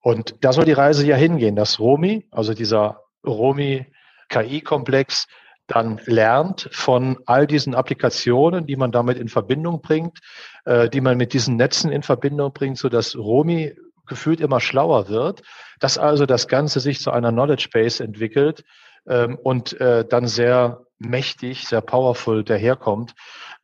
Und 0.00 0.44
da 0.44 0.52
soll 0.52 0.64
die 0.64 0.72
Reise 0.72 1.06
ja 1.06 1.16
hingehen, 1.16 1.56
dass 1.56 1.78
Romi, 1.78 2.28
also 2.30 2.54
dieser 2.54 3.00
Romi-KI-Komplex, 3.26 5.26
dann 5.68 6.00
lernt 6.04 6.68
von 6.72 7.18
all 7.26 7.46
diesen 7.46 7.74
Applikationen, 7.74 8.66
die 8.66 8.76
man 8.76 8.90
damit 8.90 9.16
in 9.16 9.28
Verbindung 9.28 9.80
bringt, 9.80 10.18
äh, 10.64 10.90
die 10.90 11.00
man 11.00 11.16
mit 11.16 11.32
diesen 11.32 11.56
Netzen 11.56 11.92
in 11.92 12.02
Verbindung 12.02 12.52
bringt, 12.52 12.78
so 12.78 12.88
dass 12.88 13.16
Romi 13.16 13.74
gefühlt 14.06 14.40
immer 14.40 14.60
schlauer 14.60 15.08
wird, 15.08 15.42
dass 15.78 15.98
also 15.98 16.26
das 16.26 16.48
Ganze 16.48 16.80
sich 16.80 17.00
zu 17.00 17.12
einer 17.12 17.30
Knowledge 17.30 17.68
Base 17.72 18.02
entwickelt 18.02 18.64
ähm, 19.06 19.38
und 19.42 19.80
äh, 19.80 20.04
dann 20.04 20.26
sehr 20.26 20.84
mächtig, 21.08 21.66
sehr 21.68 21.80
powerful 21.80 22.44
daherkommt 22.44 23.14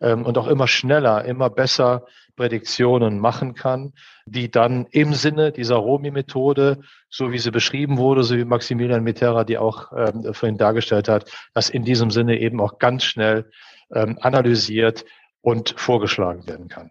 ähm, 0.01 0.25
und 0.25 0.39
auch 0.39 0.47
immer 0.47 0.69
schneller, 0.69 1.25
immer 1.25 1.51
besser 1.51 2.07
Prädiktionen 2.37 3.19
machen 3.19 3.55
kann, 3.55 3.93
die 4.25 4.51
dann 4.51 4.87
im 4.91 5.13
Sinne 5.13 5.53
dieser 5.53 5.77
Romi-Methode, 5.77 6.81
so 7.11 7.33
wie 7.33 7.39
sie 7.39 7.51
beschrieben 7.51 7.99
wurde, 7.99 8.23
so 8.23 8.37
wie 8.37 8.45
Maximilian 8.45 9.03
Mitterra 9.03 9.45
die 9.45 9.59
auch 9.59 9.93
ähm, 9.93 10.33
vorhin 10.33 10.57
dargestellt 10.57 11.09
hat, 11.09 11.31
dass 11.53 11.69
in 11.69 11.85
diesem 11.85 12.11
Sinne 12.11 12.39
eben 12.39 12.61
auch 12.61 12.79
ganz 12.79 13.05
schnell 13.05 13.51
ähm, 13.93 14.19
analysiert 14.21 15.05
und 15.41 15.75
vorgeschlagen 15.77 16.47
werden 16.47 16.69
kann. 16.69 16.91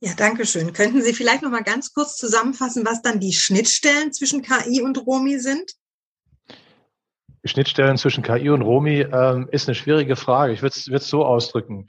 Ja, 0.00 0.12
danke 0.14 0.44
schön. 0.44 0.72
Könnten 0.74 1.00
Sie 1.00 1.14
vielleicht 1.14 1.42
noch 1.42 1.50
mal 1.50 1.62
ganz 1.62 1.94
kurz 1.94 2.16
zusammenfassen, 2.16 2.84
was 2.84 3.00
dann 3.00 3.20
die 3.20 3.32
Schnittstellen 3.32 4.12
zwischen 4.12 4.42
KI 4.42 4.82
und 4.82 5.06
Romi 5.06 5.38
sind? 5.38 5.72
Schnittstellen 7.44 7.96
zwischen 7.98 8.22
KI 8.22 8.50
und 8.50 8.62
Romi 8.62 9.00
ähm, 9.00 9.48
ist 9.50 9.68
eine 9.68 9.74
schwierige 9.74 10.16
Frage. 10.16 10.52
Ich 10.52 10.62
würde 10.62 10.74
es 10.76 11.08
so 11.08 11.24
ausdrücken. 11.24 11.86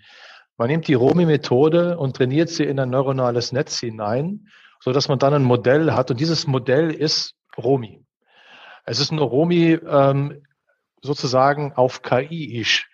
Man 0.57 0.69
nimmt 0.69 0.87
die 0.87 0.93
Romi-Methode 0.93 1.97
und 1.97 2.15
trainiert 2.15 2.49
sie 2.49 2.63
in 2.63 2.79
ein 2.79 2.89
neuronales 2.89 3.51
Netz 3.51 3.79
hinein, 3.79 4.47
so 4.79 4.91
dass 4.91 5.07
man 5.07 5.19
dann 5.19 5.33
ein 5.33 5.43
Modell 5.43 5.91
hat. 5.93 6.11
Und 6.11 6.19
dieses 6.19 6.47
Modell 6.47 6.91
ist 6.91 7.35
Romi. 7.57 8.05
Es 8.85 8.99
ist 8.99 9.11
nur 9.11 9.27
Romi 9.27 9.79
ähm, 9.87 10.43
sozusagen 11.01 11.73
auf 11.73 12.01
KI-isch. 12.01 12.89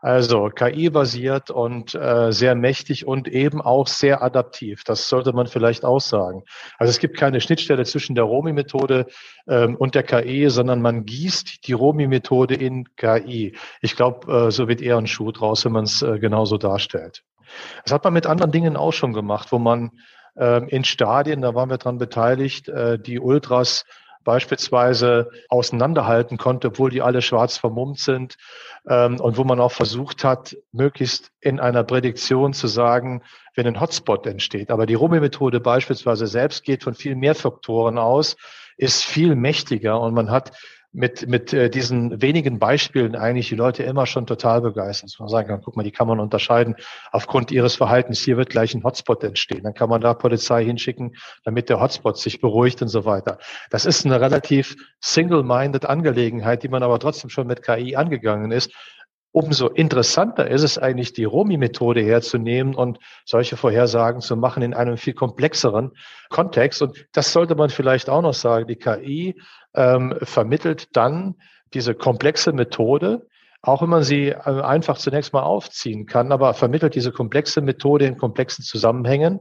Also 0.00 0.50
KI-basiert 0.50 1.50
und 1.50 1.94
äh, 1.94 2.30
sehr 2.30 2.54
mächtig 2.54 3.06
und 3.06 3.28
eben 3.28 3.60
auch 3.60 3.86
sehr 3.86 4.22
adaptiv. 4.22 4.84
Das 4.84 5.08
sollte 5.08 5.32
man 5.32 5.46
vielleicht 5.46 5.84
auch 5.84 6.00
sagen. 6.00 6.44
Also 6.78 6.90
es 6.90 6.98
gibt 6.98 7.16
keine 7.16 7.40
Schnittstelle 7.40 7.84
zwischen 7.84 8.14
der 8.14 8.24
Romi-Methode 8.24 9.06
ähm, 9.48 9.76
und 9.76 9.94
der 9.94 10.02
KI, 10.02 10.48
sondern 10.50 10.82
man 10.82 11.04
gießt 11.04 11.66
die 11.66 11.72
Romi-Methode 11.72 12.54
in 12.54 12.94
KI. 12.96 13.56
Ich 13.80 13.96
glaube, 13.96 14.46
äh, 14.46 14.50
so 14.50 14.68
wird 14.68 14.82
eher 14.82 14.98
ein 14.98 15.06
Schuh 15.06 15.32
draus, 15.32 15.64
wenn 15.64 15.72
man 15.72 15.84
es 15.84 16.02
äh, 16.02 16.18
genauso 16.18 16.58
darstellt. 16.58 17.22
Das 17.84 17.92
hat 17.92 18.04
man 18.04 18.12
mit 18.12 18.26
anderen 18.26 18.52
Dingen 18.52 18.76
auch 18.76 18.92
schon 18.92 19.12
gemacht, 19.12 19.52
wo 19.52 19.58
man 19.58 19.92
äh, 20.36 20.68
in 20.68 20.84
Stadien, 20.84 21.42
da 21.42 21.54
waren 21.54 21.70
wir 21.70 21.78
dran 21.78 21.98
beteiligt, 21.98 22.68
äh, 22.68 22.98
die 22.98 23.18
Ultras 23.18 23.84
beispielsweise 24.26 25.30
auseinanderhalten 25.48 26.36
konnte, 26.36 26.68
obwohl 26.68 26.90
die 26.90 27.00
alle 27.00 27.22
schwarz 27.22 27.56
vermummt 27.56 28.00
sind 28.00 28.36
ähm, 28.86 29.20
und 29.20 29.38
wo 29.38 29.44
man 29.44 29.60
auch 29.60 29.72
versucht 29.72 30.24
hat, 30.24 30.56
möglichst 30.72 31.30
in 31.40 31.60
einer 31.60 31.84
Prädiktion 31.84 32.52
zu 32.52 32.66
sagen, 32.66 33.22
wenn 33.54 33.66
ein 33.66 33.80
Hotspot 33.80 34.26
entsteht. 34.26 34.70
Aber 34.70 34.84
die 34.84 34.94
Rumi-Methode 34.94 35.60
beispielsweise 35.60 36.26
selbst 36.26 36.64
geht 36.64 36.82
von 36.82 36.94
viel 36.94 37.14
mehr 37.14 37.36
Faktoren 37.36 37.98
aus, 37.98 38.36
ist 38.76 39.04
viel 39.04 39.36
mächtiger 39.36 40.00
und 40.00 40.12
man 40.12 40.30
hat 40.30 40.52
mit, 40.96 41.28
mit 41.28 41.52
äh, 41.52 41.68
diesen 41.68 42.22
wenigen 42.22 42.58
Beispielen 42.58 43.16
eigentlich 43.16 43.50
die 43.50 43.54
Leute 43.54 43.82
immer 43.82 44.06
schon 44.06 44.26
total 44.26 44.62
begeistert. 44.62 45.10
Dass 45.10 45.18
man 45.18 45.28
sagen 45.28 45.48
kann, 45.48 45.60
guck 45.62 45.76
mal, 45.76 45.82
die 45.82 45.92
kann 45.92 46.08
man 46.08 46.20
unterscheiden 46.20 46.74
aufgrund 47.12 47.50
ihres 47.50 47.76
Verhaltens. 47.76 48.20
Hier 48.20 48.38
wird 48.38 48.48
gleich 48.48 48.74
ein 48.74 48.82
Hotspot 48.82 49.22
entstehen. 49.22 49.62
Dann 49.64 49.74
kann 49.74 49.90
man 49.90 50.00
da 50.00 50.14
Polizei 50.14 50.64
hinschicken, 50.64 51.14
damit 51.44 51.68
der 51.68 51.80
Hotspot 51.80 52.16
sich 52.16 52.40
beruhigt 52.40 52.80
und 52.80 52.88
so 52.88 53.04
weiter. 53.04 53.38
Das 53.70 53.84
ist 53.84 54.06
eine 54.06 54.20
relativ 54.20 54.74
single-minded 55.00 55.84
Angelegenheit, 55.84 56.62
die 56.62 56.68
man 56.68 56.82
aber 56.82 56.98
trotzdem 56.98 57.28
schon 57.28 57.46
mit 57.46 57.62
KI 57.62 57.94
angegangen 57.94 58.50
ist. 58.50 58.72
Umso 59.32 59.68
interessanter 59.68 60.48
ist 60.48 60.62
es 60.62 60.78
eigentlich, 60.78 61.12
die 61.12 61.24
Romi-Methode 61.24 62.00
herzunehmen 62.00 62.74
und 62.74 62.98
solche 63.26 63.58
Vorhersagen 63.58 64.22
zu 64.22 64.34
machen 64.34 64.62
in 64.62 64.72
einem 64.72 64.96
viel 64.96 65.12
komplexeren 65.12 65.90
Kontext. 66.30 66.80
Und 66.80 67.04
das 67.12 67.34
sollte 67.34 67.54
man 67.54 67.68
vielleicht 67.68 68.08
auch 68.08 68.22
noch 68.22 68.32
sagen. 68.32 68.66
Die 68.66 68.76
KI 68.76 69.38
ähm, 69.76 70.14
vermittelt 70.22 70.96
dann 70.96 71.36
diese 71.74 71.94
komplexe 71.94 72.52
Methode, 72.52 73.26
auch 73.62 73.82
wenn 73.82 73.88
man 73.88 74.02
sie 74.02 74.28
äh, 74.28 74.34
einfach 74.34 74.98
zunächst 74.98 75.32
mal 75.32 75.42
aufziehen 75.42 76.06
kann, 76.06 76.32
aber 76.32 76.54
vermittelt 76.54 76.94
diese 76.94 77.12
komplexe 77.12 77.60
Methode 77.60 78.06
in 78.06 78.16
komplexen 78.16 78.64
Zusammenhängen. 78.64 79.40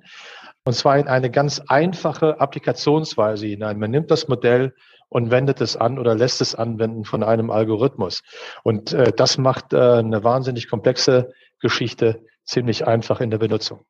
Und 0.66 0.74
zwar 0.74 0.98
in 0.98 1.08
eine 1.08 1.30
ganz 1.30 1.60
einfache 1.68 2.40
Applikationsweise 2.40 3.46
hinein. 3.46 3.78
Man 3.78 3.92
nimmt 3.92 4.10
das 4.10 4.28
Modell 4.28 4.74
und 5.10 5.30
wendet 5.30 5.62
es 5.62 5.78
an 5.78 6.00
oder 6.00 6.16
lässt 6.16 6.42
es 6.42 6.56
anwenden 6.56 7.06
von 7.06 7.24
einem 7.24 7.52
Algorithmus. 7.52 8.24
Und 8.64 8.92
äh, 8.94 9.14
das 9.16 9.38
macht 9.38 9.74
äh, 9.74 9.78
eine 9.78 10.24
wahnsinnig 10.24 10.68
komplexe 10.68 11.32
Geschichte 11.60 12.24
ziemlich 12.44 12.88
einfach 12.88 13.22
in 13.22 13.30
der 13.30 13.38
Benutzung. 13.38 13.86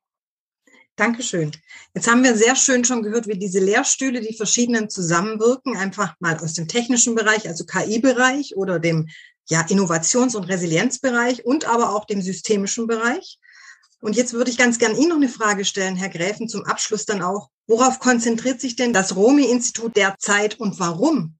Dankeschön. 0.96 1.52
Jetzt 1.94 2.08
haben 2.08 2.24
wir 2.24 2.34
sehr 2.34 2.56
schön 2.56 2.84
schon 2.84 3.02
gehört, 3.02 3.26
wie 3.26 3.38
diese 3.38 3.60
Lehrstühle, 3.60 4.22
die 4.22 4.34
verschiedenen 4.34 4.88
zusammenwirken, 4.88 5.76
einfach 5.76 6.14
mal 6.20 6.38
aus 6.38 6.54
dem 6.54 6.68
technischen 6.68 7.14
Bereich, 7.14 7.46
also 7.46 7.66
KI-Bereich 7.66 8.56
oder 8.56 8.78
dem 8.78 9.08
ja, 9.48 9.60
Innovations- 9.68 10.34
und 10.34 10.44
Resilienzbereich 10.44 11.44
und 11.44 11.66
aber 11.66 11.94
auch 11.94 12.06
dem 12.06 12.22
systemischen 12.22 12.86
Bereich. 12.86 13.38
Und 14.00 14.16
jetzt 14.16 14.32
würde 14.32 14.50
ich 14.50 14.56
ganz 14.56 14.78
gern 14.78 14.96
Ihnen 14.96 15.10
noch 15.10 15.16
eine 15.16 15.28
Frage 15.28 15.66
stellen, 15.66 15.96
Herr 15.96 16.08
Gräfen, 16.08 16.48
zum 16.48 16.64
Abschluss 16.64 17.04
dann 17.04 17.22
auch. 17.22 17.50
Worauf 17.66 17.98
konzentriert 17.98 18.60
sich 18.60 18.76
denn 18.76 18.92
das 18.92 19.16
Romi-Institut 19.16 19.96
derzeit 19.96 20.58
und 20.58 20.80
warum? 20.80 21.36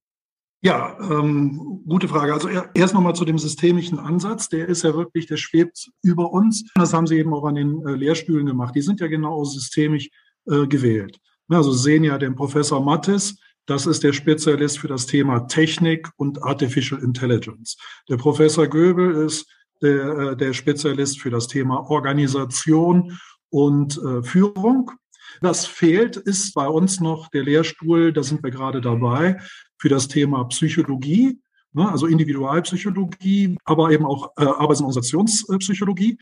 Ja, 0.62 0.96
ähm, 1.00 1.82
gute 1.86 2.08
Frage. 2.08 2.32
Also 2.32 2.48
erst 2.48 2.94
nochmal 2.94 3.14
zu 3.14 3.24
dem 3.24 3.38
systemischen 3.38 3.98
Ansatz. 3.98 4.48
Der 4.48 4.68
ist 4.68 4.82
ja 4.82 4.94
wirklich, 4.94 5.26
der 5.26 5.36
schwebt 5.36 5.90
über 6.02 6.32
uns. 6.32 6.64
Das 6.74 6.92
haben 6.92 7.06
Sie 7.06 7.18
eben 7.18 7.34
auch 7.34 7.44
an 7.44 7.54
den 7.54 7.86
äh, 7.86 7.92
Lehrstühlen 7.92 8.46
gemacht. 8.46 8.74
Die 8.74 8.82
sind 8.82 9.00
ja 9.00 9.06
genau 9.06 9.44
systemisch 9.44 10.08
äh, 10.46 10.66
gewählt. 10.66 11.18
Also 11.48 11.72
sehen 11.72 12.04
ja 12.04 12.18
den 12.18 12.34
Professor 12.34 12.82
Mattes, 12.82 13.38
das 13.66 13.86
ist 13.86 14.04
der 14.04 14.12
Spezialist 14.12 14.78
für 14.78 14.88
das 14.88 15.06
Thema 15.06 15.40
Technik 15.40 16.08
und 16.16 16.42
Artificial 16.42 17.02
Intelligence. 17.02 17.76
Der 18.08 18.16
Professor 18.16 18.66
Göbel 18.66 19.26
ist 19.26 19.46
der, 19.82 20.18
äh, 20.18 20.36
der 20.36 20.52
Spezialist 20.52 21.20
für 21.20 21.30
das 21.30 21.48
Thema 21.48 21.90
Organisation 21.90 23.18
und 23.50 23.98
äh, 23.98 24.22
Führung. 24.22 24.92
Was 25.40 25.66
fehlt, 25.66 26.16
ist 26.16 26.55
bei 26.55 26.66
uns 26.66 27.01
noch 27.01 27.29
der 27.29 27.44
Lehrstuhl, 27.44 28.12
da 28.12 28.22
sind 28.22 28.42
wir 28.42 28.51
gerade 28.51 28.81
dabei, 28.81 29.38
für 29.79 29.88
das 29.88 30.09
Thema 30.09 30.44
Psychologie, 30.44 31.38
ne, 31.72 31.90
also 31.90 32.07
Individualpsychologie, 32.07 33.57
aber 33.64 33.90
eben 33.90 34.07
auch 34.07 34.33
äh, 34.37 34.44
Arbeits- 34.44 34.81
und 34.81 34.87
Organisationspsychologie. 34.87 36.18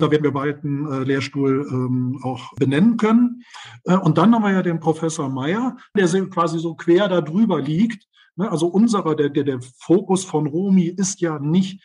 Da 0.00 0.10
werden 0.10 0.22
wir 0.22 0.30
bald 0.30 0.64
einen 0.64 0.86
äh, 0.86 1.04
Lehrstuhl 1.04 1.66
ähm, 1.70 2.20
auch 2.22 2.54
benennen 2.54 2.96
können. 2.96 3.42
Äh, 3.84 3.96
und 3.96 4.16
dann 4.16 4.32
haben 4.34 4.42
wir 4.42 4.52
ja 4.52 4.62
den 4.62 4.78
Professor 4.78 5.28
Meyer, 5.28 5.76
der 5.96 6.06
quasi 6.28 6.58
so 6.58 6.74
quer 6.74 7.08
da 7.08 7.20
drüber 7.20 7.60
liegt. 7.60 8.06
Ne, 8.36 8.50
also 8.50 8.68
unserer, 8.68 9.16
der, 9.16 9.30
der, 9.30 9.44
der 9.44 9.60
Fokus 9.78 10.24
von 10.24 10.46
Romi 10.46 10.84
ist 10.84 11.20
ja 11.20 11.38
nicht 11.38 11.82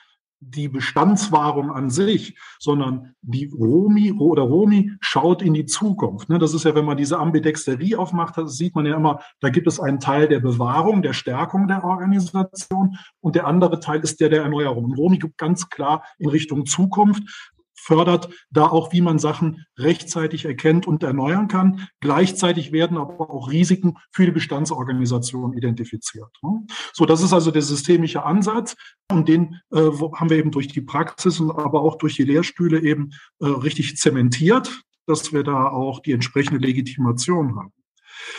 die 0.49 0.67
Bestandswahrung 0.67 1.71
an 1.71 1.89
sich, 1.89 2.37
sondern 2.59 3.15
die 3.21 3.51
Romi 3.53 4.11
oder 4.11 4.43
Romi 4.43 4.91
schaut 4.99 5.41
in 5.41 5.53
die 5.53 5.65
Zukunft. 5.65 6.29
Ne, 6.29 6.39
das 6.39 6.53
ist 6.53 6.65
ja, 6.65 6.75
wenn 6.75 6.85
man 6.85 6.97
diese 6.97 7.19
Ambidexterie 7.19 7.95
aufmacht, 7.95 8.35
sieht 8.45 8.75
man 8.75 8.85
ja 8.85 8.95
immer, 8.95 9.21
da 9.39 9.49
gibt 9.49 9.67
es 9.67 9.79
einen 9.79 9.99
Teil 9.99 10.27
der 10.27 10.39
Bewahrung, 10.39 11.01
der 11.01 11.13
Stärkung 11.13 11.67
der 11.67 11.83
Organisation 11.83 12.97
und 13.21 13.35
der 13.35 13.47
andere 13.47 13.79
Teil 13.79 14.01
ist 14.01 14.19
der 14.19 14.29
der 14.29 14.43
Erneuerung. 14.43 14.85
Und 14.85 14.97
Romi 14.97 15.17
gibt 15.17 15.37
ganz 15.37 15.69
klar 15.69 16.03
in 16.17 16.29
Richtung 16.29 16.65
Zukunft 16.65 17.52
fördert 17.83 18.29
da 18.49 18.67
auch, 18.67 18.93
wie 18.93 19.01
man 19.01 19.19
Sachen 19.19 19.65
rechtzeitig 19.77 20.45
erkennt 20.45 20.87
und 20.87 21.03
erneuern 21.03 21.47
kann. 21.47 21.87
Gleichzeitig 21.99 22.71
werden 22.71 22.97
aber 22.97 23.29
auch 23.29 23.51
Risiken 23.51 23.97
für 24.11 24.25
die 24.25 24.31
Bestandsorganisation 24.31 25.53
identifiziert. 25.53 26.29
Ne? 26.41 26.65
So, 26.93 27.05
das 27.05 27.21
ist 27.21 27.33
also 27.33 27.51
der 27.51 27.61
systemische 27.61 28.23
Ansatz 28.23 28.75
und 29.11 29.27
den 29.27 29.59
äh, 29.71 29.81
haben 30.15 30.29
wir 30.29 30.37
eben 30.37 30.51
durch 30.51 30.67
die 30.67 30.81
Praxis 30.81 31.39
und 31.39 31.51
aber 31.51 31.81
auch 31.81 31.97
durch 31.97 32.15
die 32.15 32.23
Lehrstühle 32.23 32.81
eben 32.81 33.11
äh, 33.39 33.47
richtig 33.47 33.97
zementiert, 33.97 34.71
dass 35.05 35.33
wir 35.33 35.43
da 35.43 35.67
auch 35.67 35.99
die 35.99 36.13
entsprechende 36.13 36.65
Legitimation 36.65 37.57
haben. 37.57 37.73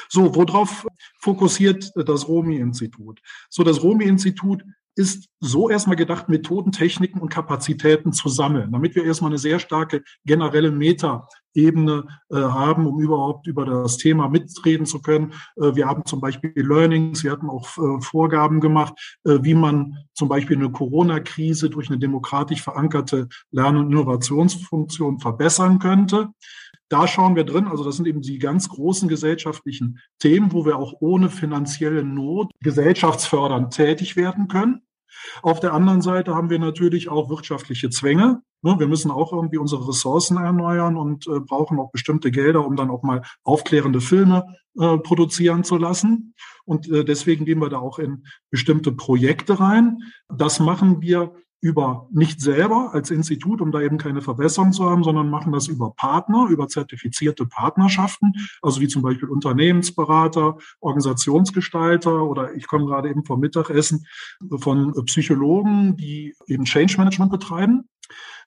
So, 0.09 0.35
worauf 0.35 0.87
fokussiert 1.21 1.91
das 1.95 2.29
Romi-Institut? 2.29 3.21
So, 3.51 3.63
das 3.63 3.83
Romi-Institut 3.83 4.65
ist 4.97 5.29
so 5.41 5.69
erstmal 5.69 5.97
gedacht, 5.97 6.29
Methoden, 6.29 6.73
Techniken 6.73 7.21
und 7.21 7.29
Kapazitäten 7.29 8.13
zu 8.13 8.29
sammeln, 8.29 8.71
damit 8.73 8.95
wir 8.95 9.05
erstmal 9.05 9.31
eine 9.31 9.39
sehr 9.39 9.59
starke 9.59 10.03
generelle 10.25 10.71
Meta-Ebene 10.71 12.05
äh, 12.31 12.37
haben, 12.37 12.87
um 12.87 13.01
überhaupt 13.01 13.47
über 13.47 13.65
das 13.65 13.97
Thema 13.97 14.29
mitreden 14.29 14.87
zu 14.87 15.03
können. 15.03 15.33
Äh, 15.57 15.75
wir 15.75 15.87
haben 15.87 16.05
zum 16.05 16.21
Beispiel 16.21 16.53
Learnings, 16.55 17.25
wir 17.25 17.33
hatten 17.33 17.51
auch 17.51 17.67
äh, 17.77 18.01
Vorgaben 18.01 18.61
gemacht, 18.61 18.95
äh, 19.25 19.39
wie 19.43 19.55
man 19.55 19.97
zum 20.15 20.29
Beispiel 20.29 20.57
eine 20.57 20.71
Corona-Krise 20.71 21.71
durch 21.71 21.89
eine 21.89 21.99
demokratisch 21.99 22.63
verankerte 22.63 23.29
Lern- 23.51 23.77
und 23.77 23.91
Innovationsfunktion 23.91 25.19
verbessern 25.19 25.79
könnte. 25.79 26.29
Da 26.89 27.07
schauen 27.09 27.37
wir 27.37 27.45
drin, 27.45 27.67
also 27.67 27.85
das 27.85 27.97
sind 27.97 28.07
eben 28.07 28.21
die 28.21 28.39
ganz 28.39 28.69
großen 28.69 29.09
gesellschaftlichen 29.09 29.99
Themen, 30.19 30.53
wo 30.53 30.67
wir 30.67 30.79
auch 30.79 30.95
ohne 31.01 31.31
finanzielle 31.31 32.05
Not 32.05 32.51
gesellschaftsfördernd 32.61 33.73
tätig 33.73 34.17
werden 34.17 34.49
können. 34.49 34.83
Auf 35.43 35.61
der 35.61 35.73
anderen 35.73 36.03
Seite 36.03 36.35
haben 36.35 36.51
wir 36.51 36.59
natürlich 36.59 37.09
auch 37.09 37.31
wirtschaftliche 37.31 37.91
Zwänge. 37.91 38.43
Ne, 38.63 38.77
wir 38.79 38.89
müssen 38.89 39.11
auch 39.11 39.33
irgendwie 39.33 39.59
unsere 39.59 39.87
Ressourcen 39.89 40.39
erneuern 40.39 40.97
und 40.97 41.27
äh, 41.27 41.41
brauchen 41.41 41.79
auch 41.79 41.91
bestimmte 41.91 42.31
Gelder, 42.31 42.67
um 42.67 42.77
dann 42.77 42.91
auch 42.91 43.03
mal 43.03 43.23
aufklärende 43.43 44.01
Filme 44.01 44.45
äh, 44.79 44.99
produzieren 44.99 45.65
zu 45.65 45.77
lassen. 45.77 46.35
Und 46.65 46.89
äh, 46.91 47.05
deswegen 47.05 47.45
gehen 47.45 47.61
wir 47.61 47.69
da 47.69 47.79
auch 47.79 47.99
in 47.99 48.25
bestimmte 48.51 48.93
Projekte 48.93 49.61
rein. 49.61 49.99
Das 50.29 50.61
machen 50.61 51.03
wir 51.03 51.35
über 51.65 52.09
nicht 52.13 52.43
selber 52.43 52.91
als 52.93 53.11
Institut, 53.11 53.63
um 53.63 53.73
da 53.73 53.81
eben 53.81 53.97
keine 53.97 54.21
Verbesserung 54.21 54.75
zu 54.75 54.85
haben, 54.85 55.03
sondern 55.03 55.31
machen 55.31 55.51
das 55.51 55.67
über 55.67 55.95
Partner, 55.97 56.47
über 56.51 56.69
zertifizierte 56.69 57.47
Partnerschaften, 57.47 58.35
also 58.61 58.83
wie 58.83 58.89
zum 58.89 59.01
Beispiel 59.01 59.31
Unternehmensberater, 59.31 60.59
Organisationsgestalter 60.81 62.23
oder 62.23 62.55
ich 62.55 62.67
komme 62.67 62.85
gerade 62.85 63.09
eben 63.09 63.25
vom 63.25 63.41
Mittagessen 63.41 64.05
von 64.59 64.93
Psychologen, 65.07 65.97
die 65.97 66.35
eben 66.49 66.67
Change 66.67 66.99
Management 66.99 67.33
betreiben. 67.33 67.89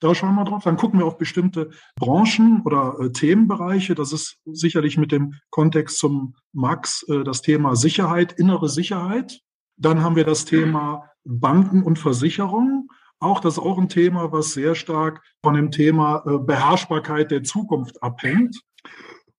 Da 0.00 0.14
schauen 0.14 0.36
wir 0.36 0.44
drauf. 0.44 0.62
Dann 0.62 0.76
gucken 0.76 1.00
wir 1.00 1.06
auf 1.06 1.18
bestimmte 1.18 1.70
Branchen 1.96 2.62
oder 2.64 3.00
äh, 3.00 3.10
Themenbereiche. 3.10 3.96
Das 3.96 4.12
ist 4.12 4.38
sicherlich 4.44 4.96
mit 4.96 5.10
dem 5.10 5.34
Kontext 5.50 5.98
zum 5.98 6.36
Max 6.52 7.04
äh, 7.08 7.24
das 7.24 7.42
Thema 7.42 7.74
Sicherheit, 7.74 8.32
innere 8.38 8.68
Sicherheit. 8.68 9.40
Dann 9.76 10.02
haben 10.04 10.14
wir 10.14 10.24
das 10.24 10.44
Thema 10.44 11.10
Banken 11.24 11.82
und 11.82 11.98
Versicherungen. 11.98 12.88
Auch 13.20 13.40
das 13.40 13.54
ist 13.54 13.58
auch 13.58 13.78
ein 13.78 13.88
Thema, 13.88 14.32
was 14.32 14.52
sehr 14.52 14.74
stark 14.74 15.22
von 15.42 15.54
dem 15.54 15.70
Thema 15.70 16.22
äh, 16.26 16.38
Beherrschbarkeit 16.38 17.30
der 17.30 17.42
Zukunft 17.42 18.02
abhängt. 18.02 18.60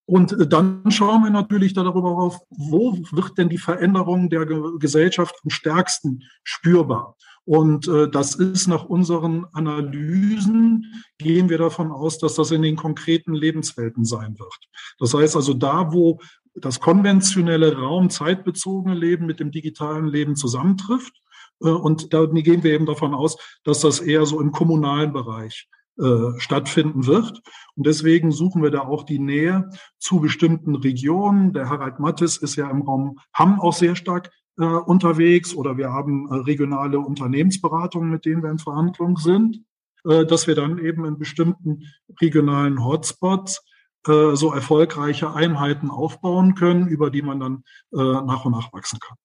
Und 0.05 0.33
äh, 0.33 0.47
dann 0.47 0.89
schauen 0.89 1.23
wir 1.23 1.29
natürlich 1.29 1.73
darüber 1.73 2.17
auf, 2.17 2.39
wo 2.49 2.97
wird 3.11 3.37
denn 3.37 3.49
die 3.49 3.57
Veränderung 3.57 4.29
der 4.29 4.45
Gesellschaft 4.45 5.35
am 5.43 5.49
stärksten 5.49 6.23
spürbar? 6.43 7.15
Und 7.45 7.87
äh, 7.87 8.09
das 8.09 8.35
ist 8.35 8.67
nach 8.67 8.85
unseren 8.85 9.45
Analysen, 9.53 11.03
gehen 11.17 11.49
wir 11.49 11.57
davon 11.57 11.91
aus, 11.91 12.19
dass 12.19 12.35
das 12.35 12.51
in 12.51 12.61
den 12.61 12.75
konkreten 12.75 13.33
Lebenswelten 13.33 14.05
sein 14.05 14.37
wird. 14.37 14.59
Das 14.99 15.13
heißt 15.13 15.35
also 15.35 15.53
da, 15.53 15.91
wo 15.91 16.19
das 16.53 16.79
konventionelle 16.79 17.77
Raum-zeitbezogene 17.77 18.95
Leben 18.95 19.25
mit 19.25 19.39
dem 19.39 19.51
digitalen 19.51 20.07
Leben 20.07 20.35
zusammentrifft, 20.35 21.13
und 21.59 22.13
da 22.13 22.25
gehen 22.25 22.63
wir 22.63 22.73
eben 22.73 22.85
davon 22.85 23.13
aus, 23.13 23.37
dass 23.63 23.81
das 23.81 23.99
eher 23.99 24.25
so 24.25 24.39
im 24.39 24.51
kommunalen 24.51 25.13
Bereich 25.13 25.67
äh, 25.99 26.39
stattfinden 26.39 27.07
wird. 27.07 27.41
Und 27.75 27.85
deswegen 27.85 28.31
suchen 28.31 28.63
wir 28.63 28.71
da 28.71 28.83
auch 28.83 29.03
die 29.03 29.19
Nähe 29.19 29.69
zu 29.97 30.21
bestimmten 30.21 30.75
Regionen. 30.75 31.51
Der 31.51 31.67
Harald 31.67 31.99
Mattes 31.99 32.37
ist 32.37 32.55
ja 32.55 32.69
im 32.69 32.83
Raum 32.83 33.19
Hamm 33.33 33.59
auch 33.59 33.73
sehr 33.73 33.97
stark 33.97 34.31
äh, 34.57 34.63
unterwegs 34.63 35.53
oder 35.53 35.77
wir 35.77 35.91
haben 35.91 36.29
äh, 36.29 36.35
regionale 36.35 36.99
Unternehmensberatungen, 36.99 38.09
mit 38.09 38.23
denen 38.23 38.43
wir 38.43 38.49
in 38.49 38.59
Verhandlung 38.59 39.17
sind, 39.17 39.61
äh, 40.05 40.25
dass 40.25 40.47
wir 40.47 40.55
dann 40.55 40.77
eben 40.77 41.03
in 41.03 41.17
bestimmten 41.17 41.83
regionalen 42.21 42.81
Hotspots 42.81 43.61
äh, 44.07 44.35
so 44.35 44.53
erfolgreiche 44.53 45.33
Einheiten 45.33 45.89
aufbauen 45.89 46.55
können, 46.55 46.87
über 46.87 47.09
die 47.09 47.21
man 47.21 47.41
dann 47.41 47.63
nach 47.91 48.45
und 48.45 48.53
nach 48.53 48.71
wachsen 48.71 48.99
kann. 48.99 49.17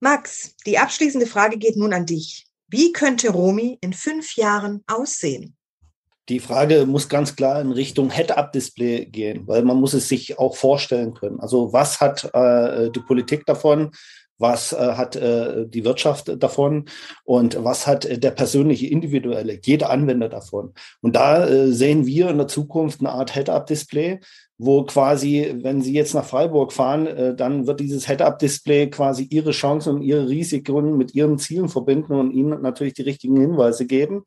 Max, 0.00 0.54
die 0.66 0.78
abschließende 0.78 1.26
Frage 1.26 1.56
geht 1.56 1.76
nun 1.76 1.92
an 1.92 2.06
dich. 2.06 2.46
Wie 2.68 2.92
könnte 2.92 3.30
Romi 3.30 3.78
in 3.80 3.92
fünf 3.92 4.36
Jahren 4.36 4.82
aussehen? 4.86 5.56
Die 6.28 6.40
Frage 6.40 6.86
muss 6.86 7.08
ganz 7.08 7.36
klar 7.36 7.60
in 7.60 7.70
Richtung 7.70 8.10
Head-Up-Display 8.10 9.06
gehen, 9.06 9.46
weil 9.46 9.62
man 9.62 9.78
muss 9.78 9.94
es 9.94 10.08
sich 10.08 10.38
auch 10.38 10.56
vorstellen 10.56 11.14
können. 11.14 11.38
Also 11.38 11.72
was 11.72 12.00
hat 12.00 12.28
äh, 12.34 12.90
die 12.90 13.00
Politik 13.00 13.46
davon? 13.46 13.92
Was 14.38 14.72
äh, 14.72 14.76
hat 14.76 15.16
äh, 15.16 15.66
die 15.66 15.84
Wirtschaft 15.84 16.42
davon 16.42 16.86
und 17.24 17.62
was 17.64 17.86
hat 17.86 18.22
der 18.22 18.32
persönliche 18.32 18.88
individuelle, 18.88 19.58
jeder 19.64 19.88
Anwender 19.88 20.28
davon? 20.28 20.74
Und 21.00 21.16
da 21.16 21.46
äh, 21.46 21.72
sehen 21.72 22.06
wir 22.06 22.28
in 22.28 22.38
der 22.38 22.48
Zukunft 22.48 23.00
eine 23.00 23.12
Art 23.12 23.32
Head-Up-Display, 23.32 24.20
wo 24.58 24.84
quasi, 24.84 25.54
wenn 25.62 25.82
Sie 25.82 25.92
jetzt 25.92 26.14
nach 26.14 26.24
Freiburg 26.24 26.72
fahren, 26.72 27.06
äh, 27.06 27.34
dann 27.34 27.66
wird 27.66 27.80
dieses 27.80 28.06
Head-Up-Display 28.06 28.90
quasi 28.90 29.24
Ihre 29.24 29.50
Chancen 29.50 29.96
und 29.96 30.02
Ihre 30.02 30.28
Risiken 30.28 30.96
mit 30.96 31.14
Ihren 31.14 31.38
Zielen 31.38 31.68
verbinden 31.68 32.14
und 32.14 32.32
Ihnen 32.32 32.62
natürlich 32.62 32.94
die 32.94 33.02
richtigen 33.02 33.40
Hinweise 33.40 33.86
geben. 33.86 34.24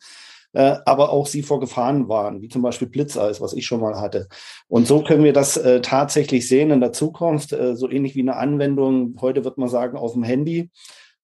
Äh, 0.52 0.78
aber 0.86 1.12
auch 1.12 1.28
sie 1.28 1.44
vor 1.44 1.60
Gefahren 1.60 2.10
waren, 2.10 2.42
wie 2.42 2.48
zum 2.48 2.63
Beispiel 2.63 2.88
Blitzeis, 2.88 3.39
was 3.39 3.54
ich 3.54 3.68
schon 3.68 3.82
mal 3.82 4.02
hatte. 4.02 4.28
Und 4.68 4.88
so 4.88 5.04
können 5.04 5.24
wir 5.24 5.34
das 5.34 5.58
äh, 5.58 5.80
tatsächlich 5.82 6.48
sehen 6.48 6.72
in 6.72 6.80
der 6.80 6.92
Zukunft, 6.92 7.54
äh, 7.54 7.76
so 7.76 7.88
ähnlich 7.89 8.15
wie 8.15 8.22
eine 8.22 8.36
Anwendung, 8.36 9.15
heute 9.22 9.46
wird 9.46 9.60
man 9.60 9.70
sagen, 9.70 9.96
auf 9.96 10.13
dem 10.13 10.24
Handy, 10.24 10.72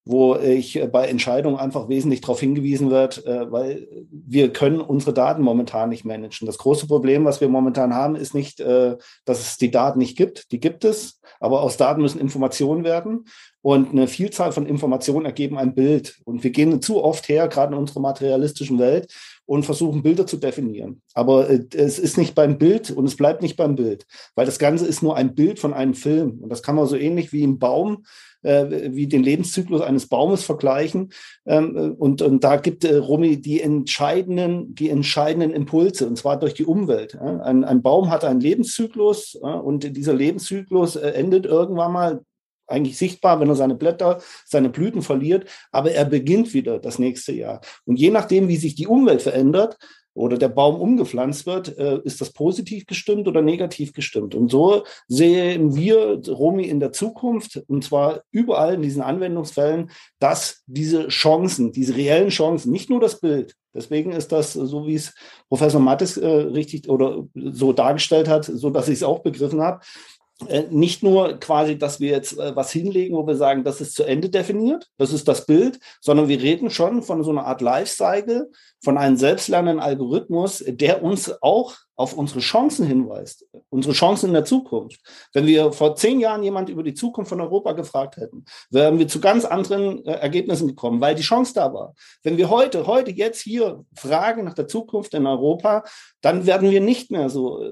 wo 0.06 0.36
ich 0.36 0.76
äh, 0.76 0.88
bei 0.88 1.08
Entscheidungen 1.08 1.58
einfach 1.58 1.90
wesentlich 1.90 2.22
darauf 2.22 2.40
hingewiesen 2.40 2.92
wird, 2.92 3.26
äh, 3.26 3.52
weil 3.52 3.88
wir 4.12 4.54
können 4.54 4.80
unsere 4.80 5.14
Daten 5.14 5.42
momentan 5.42 5.90
nicht 5.90 6.06
managen. 6.06 6.46
Das 6.46 6.60
große 6.60 6.88
Problem, 6.88 7.26
was 7.26 7.42
wir 7.42 7.50
momentan 7.50 7.94
haben, 7.94 8.16
ist 8.16 8.36
nicht, 8.36 8.60
äh, 8.60 8.96
dass 9.26 9.42
es 9.42 9.58
die 9.58 9.72
Daten 9.72 10.00
nicht 10.00 10.16
gibt. 10.16 10.52
Die 10.52 10.60
gibt 10.60 10.86
es, 10.86 11.20
aber 11.40 11.64
aus 11.64 11.78
Daten 11.78 12.02
müssen 12.02 12.22
Informationen 12.22 12.84
werden. 12.84 13.26
Und 13.62 13.92
eine 13.92 14.08
Vielzahl 14.08 14.52
von 14.52 14.68
Informationen 14.68 15.26
ergeben 15.26 15.58
ein 15.58 15.74
Bild. 15.74 16.20
Und 16.24 16.44
wir 16.44 16.52
gehen 16.52 16.84
zu 16.84 17.04
oft 17.04 17.28
her, 17.28 17.48
gerade 17.48 17.74
in 17.74 17.80
unserer 17.80 18.00
materialistischen 18.00 18.78
Welt, 18.78 19.12
und 19.48 19.64
versuchen 19.64 20.04
Bilder 20.04 20.26
zu 20.26 20.38
definieren. 20.38 21.02
Aber 21.14 21.50
es 21.50 22.00
ist 22.00 22.18
nicht 22.18 22.36
beim 22.36 22.58
Bild 22.58 22.92
und 22.92 23.06
es 23.06 23.16
bleibt 23.16 23.42
nicht 23.42 23.58
beim 23.58 23.76
Bild, 23.76 24.06
weil 24.34 24.46
das 24.46 24.60
Ganze 24.60 24.88
ist 24.88 25.04
nur 25.04 25.16
ein 25.16 25.36
Bild 25.36 25.60
von 25.60 25.74
einem 25.74 25.94
Film. 25.94 26.40
Und 26.42 26.50
das 26.50 26.64
kann 26.64 26.76
man 26.76 26.88
so 26.88 26.96
ähnlich 26.96 27.32
wie 27.32 27.44
im 27.44 27.60
Baum 27.60 28.06
äh, 28.46 28.94
wie 28.94 29.08
den 29.08 29.24
Lebenszyklus 29.24 29.82
eines 29.82 30.08
Baumes 30.08 30.44
vergleichen. 30.44 31.12
Ähm, 31.46 31.96
und, 31.98 32.22
und 32.22 32.44
da 32.44 32.58
gibt 32.58 32.86
äh, 32.86 32.96
Rumi 32.98 33.42
die 33.42 33.62
entscheidenden, 33.62 34.76
die 34.76 34.90
entscheidenden 34.90 35.52
Impulse, 35.52 36.08
und 36.08 36.18
zwar 36.18 36.40
durch 36.40 36.54
die 36.54 36.66
Umwelt. 36.66 37.14
Ja. 37.14 37.42
Ein, 37.42 37.64
ein 37.64 37.82
Baum 37.82 38.10
hat 38.10 38.24
einen 38.24 38.40
Lebenszyklus 38.40 39.36
und 39.36 39.96
dieser 39.98 40.14
Lebenszyklus 40.14 40.96
äh, 40.96 41.10
endet 41.10 41.46
irgendwann 41.46 41.92
mal 41.92 42.22
eigentlich 42.68 42.98
sichtbar, 42.98 43.40
wenn 43.40 43.50
er 43.50 43.56
seine 43.56 43.76
Blätter, 43.76 44.22
seine 44.46 44.70
Blüten 44.70 45.02
verliert, 45.02 45.48
aber 45.72 45.92
er 45.92 46.06
beginnt 46.06 46.54
wieder 46.54 46.80
das 46.80 47.00
nächste 47.00 47.32
Jahr. 47.32 47.62
Und 47.86 47.98
je 47.98 48.10
nachdem, 48.10 48.48
wie 48.48 48.58
sich 48.58 48.76
die 48.76 48.88
Umwelt 48.88 49.22
verändert, 49.22 49.78
oder 50.16 50.38
der 50.38 50.48
Baum 50.48 50.80
umgepflanzt 50.80 51.46
wird, 51.46 51.78
äh, 51.78 52.00
ist 52.04 52.22
das 52.22 52.32
positiv 52.32 52.88
gestimmt 52.88 53.28
oder 53.28 53.42
negativ 53.42 53.94
gestimmt. 53.94 54.34
Und 54.34 54.50
so 54.50 54.86
sehen 55.08 55.76
wir 55.76 56.22
Romi 56.28 56.64
in 56.64 56.80
der 56.80 56.94
Zukunft, 56.94 57.62
und 57.68 57.84
zwar 57.84 58.22
überall 58.32 58.76
in 58.76 58.82
diesen 58.82 59.02
Anwendungsfällen, 59.02 59.92
dass 60.20 60.64
diese 60.66 61.10
Chancen, 61.10 61.74
diese 61.74 61.96
reellen 61.96 62.30
Chancen, 62.30 62.72
nicht 62.72 62.90
nur 62.90 63.02
das 63.02 63.20
Bild, 63.20 63.56
deswegen 63.74 64.14
ist 64.14 64.32
das, 64.32 64.54
so 64.54 64.88
wie 64.88 64.96
es 64.96 65.14
Professor 65.50 65.82
Mattes 65.82 66.16
äh, 66.18 66.26
richtig 66.26 66.90
oder 66.90 67.28
so 67.36 67.74
dargestellt 67.74 68.30
hat, 68.30 68.46
so 68.46 68.70
dass 68.70 68.88
ich 68.88 68.96
es 68.96 69.04
auch 69.04 69.20
begriffen 69.20 69.62
habe, 69.62 69.82
äh, 69.84 70.15
nicht 70.70 71.02
nur 71.02 71.40
quasi, 71.40 71.78
dass 71.78 72.00
wir 72.02 72.10
jetzt 72.10 72.38
äh, 72.38 72.56
was 72.56 72.72
hinlegen, 72.72 73.16
wo 73.16 73.26
wir 73.26 73.36
sagen, 73.36 73.64
das 73.64 73.80
ist 73.80 73.96
zu 73.96 74.04
Ende 74.04 74.30
definiert, 74.30 74.90
das 74.98 75.14
ist 75.14 75.28
das 75.28 75.46
Bild, 75.46 75.80
sondern 76.02 76.28
wir 76.28 76.42
reden 76.42 76.70
schon 76.70 77.04
von 77.04 77.24
so 77.24 77.32
einer 77.32 77.46
Art 77.46 77.62
Lifecycle, 77.62 78.52
von 78.84 78.98
einem 78.98 79.16
selbstlernenden 79.16 79.80
Algorithmus, 79.80 80.64
der 80.68 81.04
uns 81.04 81.42
auch 81.42 81.76
auf 81.96 82.14
unsere 82.14 82.42
Chancen 82.42 82.86
hinweist, 82.86 83.48
unsere 83.70 83.94
Chancen 83.94 84.28
in 84.28 84.34
der 84.34 84.44
Zukunft. 84.44 85.00
Wenn 85.34 85.46
wir 85.46 85.72
vor 85.72 85.96
zehn 85.96 86.20
Jahren 86.20 86.44
jemand 86.44 86.68
über 86.68 86.84
die 86.84 86.94
Zukunft 86.94 87.30
von 87.30 87.40
Europa 87.40 87.72
gefragt 87.72 88.18
hätten, 88.18 88.44
wären 88.70 89.00
wir 89.00 89.08
zu 89.08 89.22
ganz 89.22 89.46
anderen 89.46 90.06
äh, 90.06 90.12
Ergebnissen 90.12 90.68
gekommen, 90.68 91.00
weil 91.00 91.16
die 91.16 91.24
Chance 91.24 91.54
da 91.56 91.74
war. 91.74 91.96
Wenn 92.24 92.38
wir 92.38 92.50
heute, 92.50 92.86
heute, 92.86 93.12
jetzt 93.12 93.42
hier 93.42 93.86
fragen 93.96 94.44
nach 94.44 94.54
der 94.54 94.68
Zukunft 94.68 95.14
in 95.14 95.26
Europa, 95.26 95.84
dann 96.20 96.46
werden 96.46 96.70
wir 96.70 96.82
nicht 96.82 97.12
mehr 97.12 97.30
so 97.30 97.64
äh, 97.64 97.72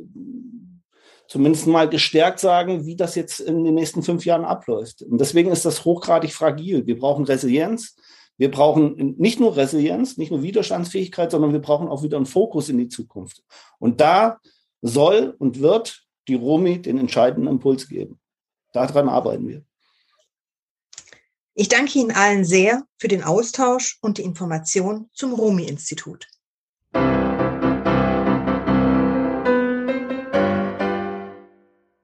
zumindest 1.27 1.67
mal 1.67 1.89
gestärkt 1.89 2.39
sagen, 2.39 2.85
wie 2.85 2.95
das 2.95 3.15
jetzt 3.15 3.39
in 3.39 3.63
den 3.63 3.75
nächsten 3.75 4.03
fünf 4.03 4.25
Jahren 4.25 4.45
abläuft. 4.45 5.01
Und 5.01 5.19
deswegen 5.19 5.51
ist 5.51 5.65
das 5.65 5.85
hochgradig 5.85 6.33
fragil. 6.33 6.85
Wir 6.85 6.97
brauchen 6.97 7.25
Resilienz. 7.25 7.95
Wir 8.37 8.49
brauchen 8.49 9.15
nicht 9.17 9.39
nur 9.39 9.55
Resilienz, 9.55 10.17
nicht 10.17 10.31
nur 10.31 10.41
Widerstandsfähigkeit, 10.41 11.31
sondern 11.31 11.53
wir 11.53 11.61
brauchen 11.61 11.87
auch 11.87 12.03
wieder 12.03 12.17
einen 12.17 12.25
Fokus 12.25 12.69
in 12.69 12.77
die 12.77 12.89
Zukunft. 12.89 13.43
Und 13.79 14.01
da 14.01 14.39
soll 14.81 15.35
und 15.37 15.59
wird 15.59 16.03
die 16.27 16.35
Romi 16.35 16.81
den 16.81 16.97
entscheidenden 16.97 17.47
Impuls 17.47 17.87
geben. 17.87 18.19
Daran 18.71 19.07
arbeiten 19.07 19.47
wir. 19.47 19.63
Ich 21.55 21.69
danke 21.69 21.99
Ihnen 21.99 22.11
allen 22.11 22.43
sehr 22.43 22.83
für 22.97 23.07
den 23.07 23.23
Austausch 23.23 23.99
und 24.01 24.17
die 24.17 24.23
Information 24.23 25.09
zum 25.13 25.33
Romi-Institut. 25.33 26.27